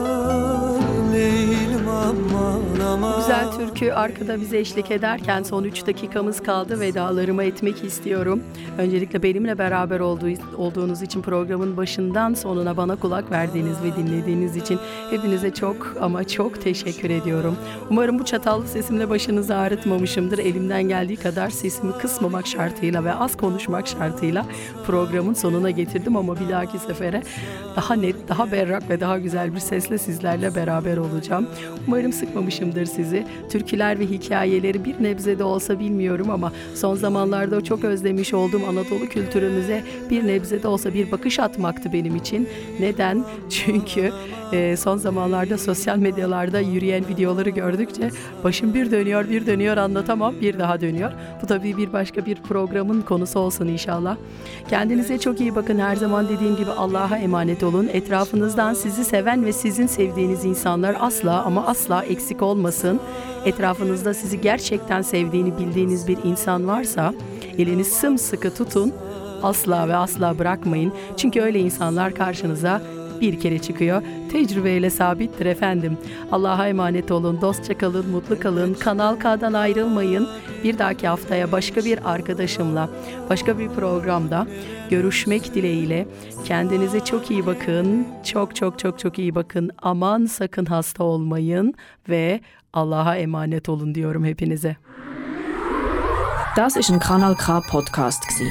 Güzel 3.31 3.53
türkü 3.53 3.91
arkada 3.93 4.41
bize 4.41 4.59
eşlik 4.59 4.91
ederken 4.91 5.43
son 5.43 5.65
3 5.65 5.87
dakikamız 5.87 6.43
kaldı. 6.43 6.81
Vedalarımı 6.81 7.45
etmek 7.45 7.85
istiyorum. 7.85 8.43
Öncelikle 8.79 9.23
benimle 9.23 9.59
beraber 9.59 10.01
olduğu, 10.01 10.29
olduğunuz 10.57 11.03
için 11.03 11.23
programın 11.23 11.77
başından 11.77 12.35
sonuna 12.35 12.77
bana 12.77 12.97
kulak 12.97 13.31
verdiğiniz 13.31 13.77
ve 13.83 13.97
dinlediğiniz 13.97 14.57
için 14.57 14.79
hepinize 15.11 15.55
çok 15.55 15.97
ama 16.01 16.25
çok 16.25 16.63
teşekkür 16.63 17.11
ediyorum. 17.11 17.57
Umarım 17.91 18.19
bu 18.19 18.25
çatallı 18.25 18.69
sesimle 18.69 19.11
başınızı 19.11 19.57
ağrıtmamışımdır. 19.57 20.39
Elimden 20.39 20.83
geldiği 20.83 21.17
kadar 21.17 21.51
sesimi 21.51 21.93
kısmamak 21.93 22.47
şartıyla 22.47 23.05
ve 23.05 23.15
az 23.15 23.37
konuşmak 23.37 23.87
şartıyla 23.87 24.47
programın 24.87 25.35
sonuna 25.35 25.71
getirdim 25.71 26.17
ama 26.17 26.41
bir 26.41 26.49
dahaki 26.49 26.79
sefere 26.79 27.23
daha 27.77 27.95
net, 27.95 28.29
daha 28.29 28.53
berrak 28.53 28.91
ve 28.91 29.01
daha 29.01 29.19
güzel 29.19 29.55
bir 29.55 29.61
sesle 29.61 29.99
sizlerle 29.99 30.55
beraber 30.55 30.97
olacağım. 30.97 31.47
Umarım 31.89 32.13
sıkmamışımdır 32.13 32.87
sizi. 32.87 33.20
Türküler 33.51 34.01
ve 34.01 34.07
hikayeleri 34.07 34.85
bir 34.85 35.03
nebze 35.03 35.39
de 35.39 35.45
olsa 35.45 35.81
bilmiyorum 35.81 36.31
ama 36.31 36.53
son 36.75 36.95
zamanlarda 36.95 37.65
çok 37.65 37.85
özlemiş 37.85 38.35
olduğum 38.35 38.67
Anadolu 38.69 39.09
kültürümüze 39.09 39.85
bir 40.11 40.27
nebze 40.27 40.63
de 40.63 40.69
olsa 40.69 40.95
bir 40.95 41.11
bakış 41.11 41.39
atmaktı 41.39 41.93
benim 41.93 42.17
için. 42.17 42.49
Neden? 42.81 43.25
Çünkü 43.51 44.13
e, 44.53 44.77
son 44.77 44.97
zamanlarda 44.97 45.59
sosyal 45.59 45.99
medyalarda 45.99 46.61
yürüyen 46.61 47.09
videoları 47.09 47.51
gördükçe 47.51 48.11
başım 48.45 48.75
bir 48.75 48.91
dönüyor 48.91 49.31
bir 49.31 49.47
dönüyor 49.47 49.77
anlatamam 49.77 50.35
bir 50.41 50.59
daha 50.59 50.81
dönüyor. 50.81 51.13
Bu 51.43 51.47
tabii 51.47 51.77
bir 51.77 51.93
başka 51.93 52.27
bir 52.27 52.37
programın 52.37 53.03
konusu 53.03 53.39
olsun 53.39 53.67
inşallah. 53.67 54.17
Kendinize 54.71 55.19
çok 55.19 55.41
iyi 55.41 55.55
bakın 55.55 55.79
her 55.79 55.97
zaman 55.97 56.29
dediğim 56.29 56.57
gibi 56.57 56.71
Allah'a 56.71 57.17
emanet 57.17 57.63
olun. 57.63 57.89
Etrafınızdan 57.93 58.75
sizi 58.75 59.05
seven 59.05 59.45
ve 59.45 59.53
sizin 59.53 59.87
sevdiğiniz 59.87 60.45
insanlar 60.45 60.97
asla 61.01 61.43
ama 61.43 61.67
asla 61.67 62.05
eksik 62.05 62.43
olmasın. 62.43 63.01
Etrafınızda 63.45 64.15
sizi 64.15 64.41
gerçekten 64.41 65.03
sevdiğini 65.03 65.59
bildiğiniz 65.59 66.09
bir 66.09 66.19
insan 66.25 66.69
varsa 66.69 67.15
elini 67.59 67.85
sımsıkı 67.85 68.55
tutun. 68.55 68.93
Asla 69.43 69.89
ve 69.89 69.97
asla 69.97 70.39
bırakmayın. 70.39 70.93
Çünkü 71.17 71.41
öyle 71.41 71.59
insanlar 71.59 72.15
karşınıza 72.15 72.83
bir 73.21 73.41
kere 73.41 73.59
çıkıyor. 73.59 74.03
Tecrübeyle 74.33 74.91
sabittir 74.91 75.47
efendim. 75.47 75.99
Allah'a 76.33 76.69
emanet 76.69 77.11
olun, 77.11 77.41
dostça 77.41 77.79
kalın, 77.79 78.11
mutlu 78.11 78.41
kalın. 78.41 78.75
Kanal 78.75 79.17
K'dan 79.17 79.53
ayrılmayın. 79.53 80.29
Bir 80.65 80.79
dahaki 80.79 81.09
haftaya 81.09 81.53
başka 81.53 81.85
bir 81.85 82.11
arkadaşımla, 82.11 82.89
başka 83.31 83.59
bir 83.59 83.69
programda 83.69 84.47
görüşmek 84.91 85.55
dileğiyle. 85.55 86.09
Kendinize 86.45 87.01
çok 87.01 87.31
iyi 87.31 87.47
bakın. 87.47 88.07
Çok 88.25 88.57
çok 88.57 88.79
çok 88.79 88.99
çok 88.99 89.19
iyi 89.19 89.35
bakın. 89.35 89.71
Aman 89.83 90.27
sakın 90.27 90.65
hasta 90.65 91.05
olmayın 91.05 91.75
ve 92.09 92.41
Allah'a 92.73 93.17
emanet 93.17 93.69
olun 93.69 93.95
diyorum 93.95 94.25
hepinize. 94.25 94.77
Das 96.57 96.77
ist 96.77 96.91
ein 96.91 96.99
Kanal 96.99 97.35
K 97.35 97.61
Podcast 97.71 98.29
gsi. 98.29 98.45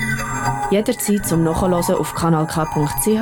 Jederzeit 0.72 1.26
zum 1.26 1.44
Nachhören 1.44 1.74
auf 1.74 2.14
kanalk.ch 2.14 3.22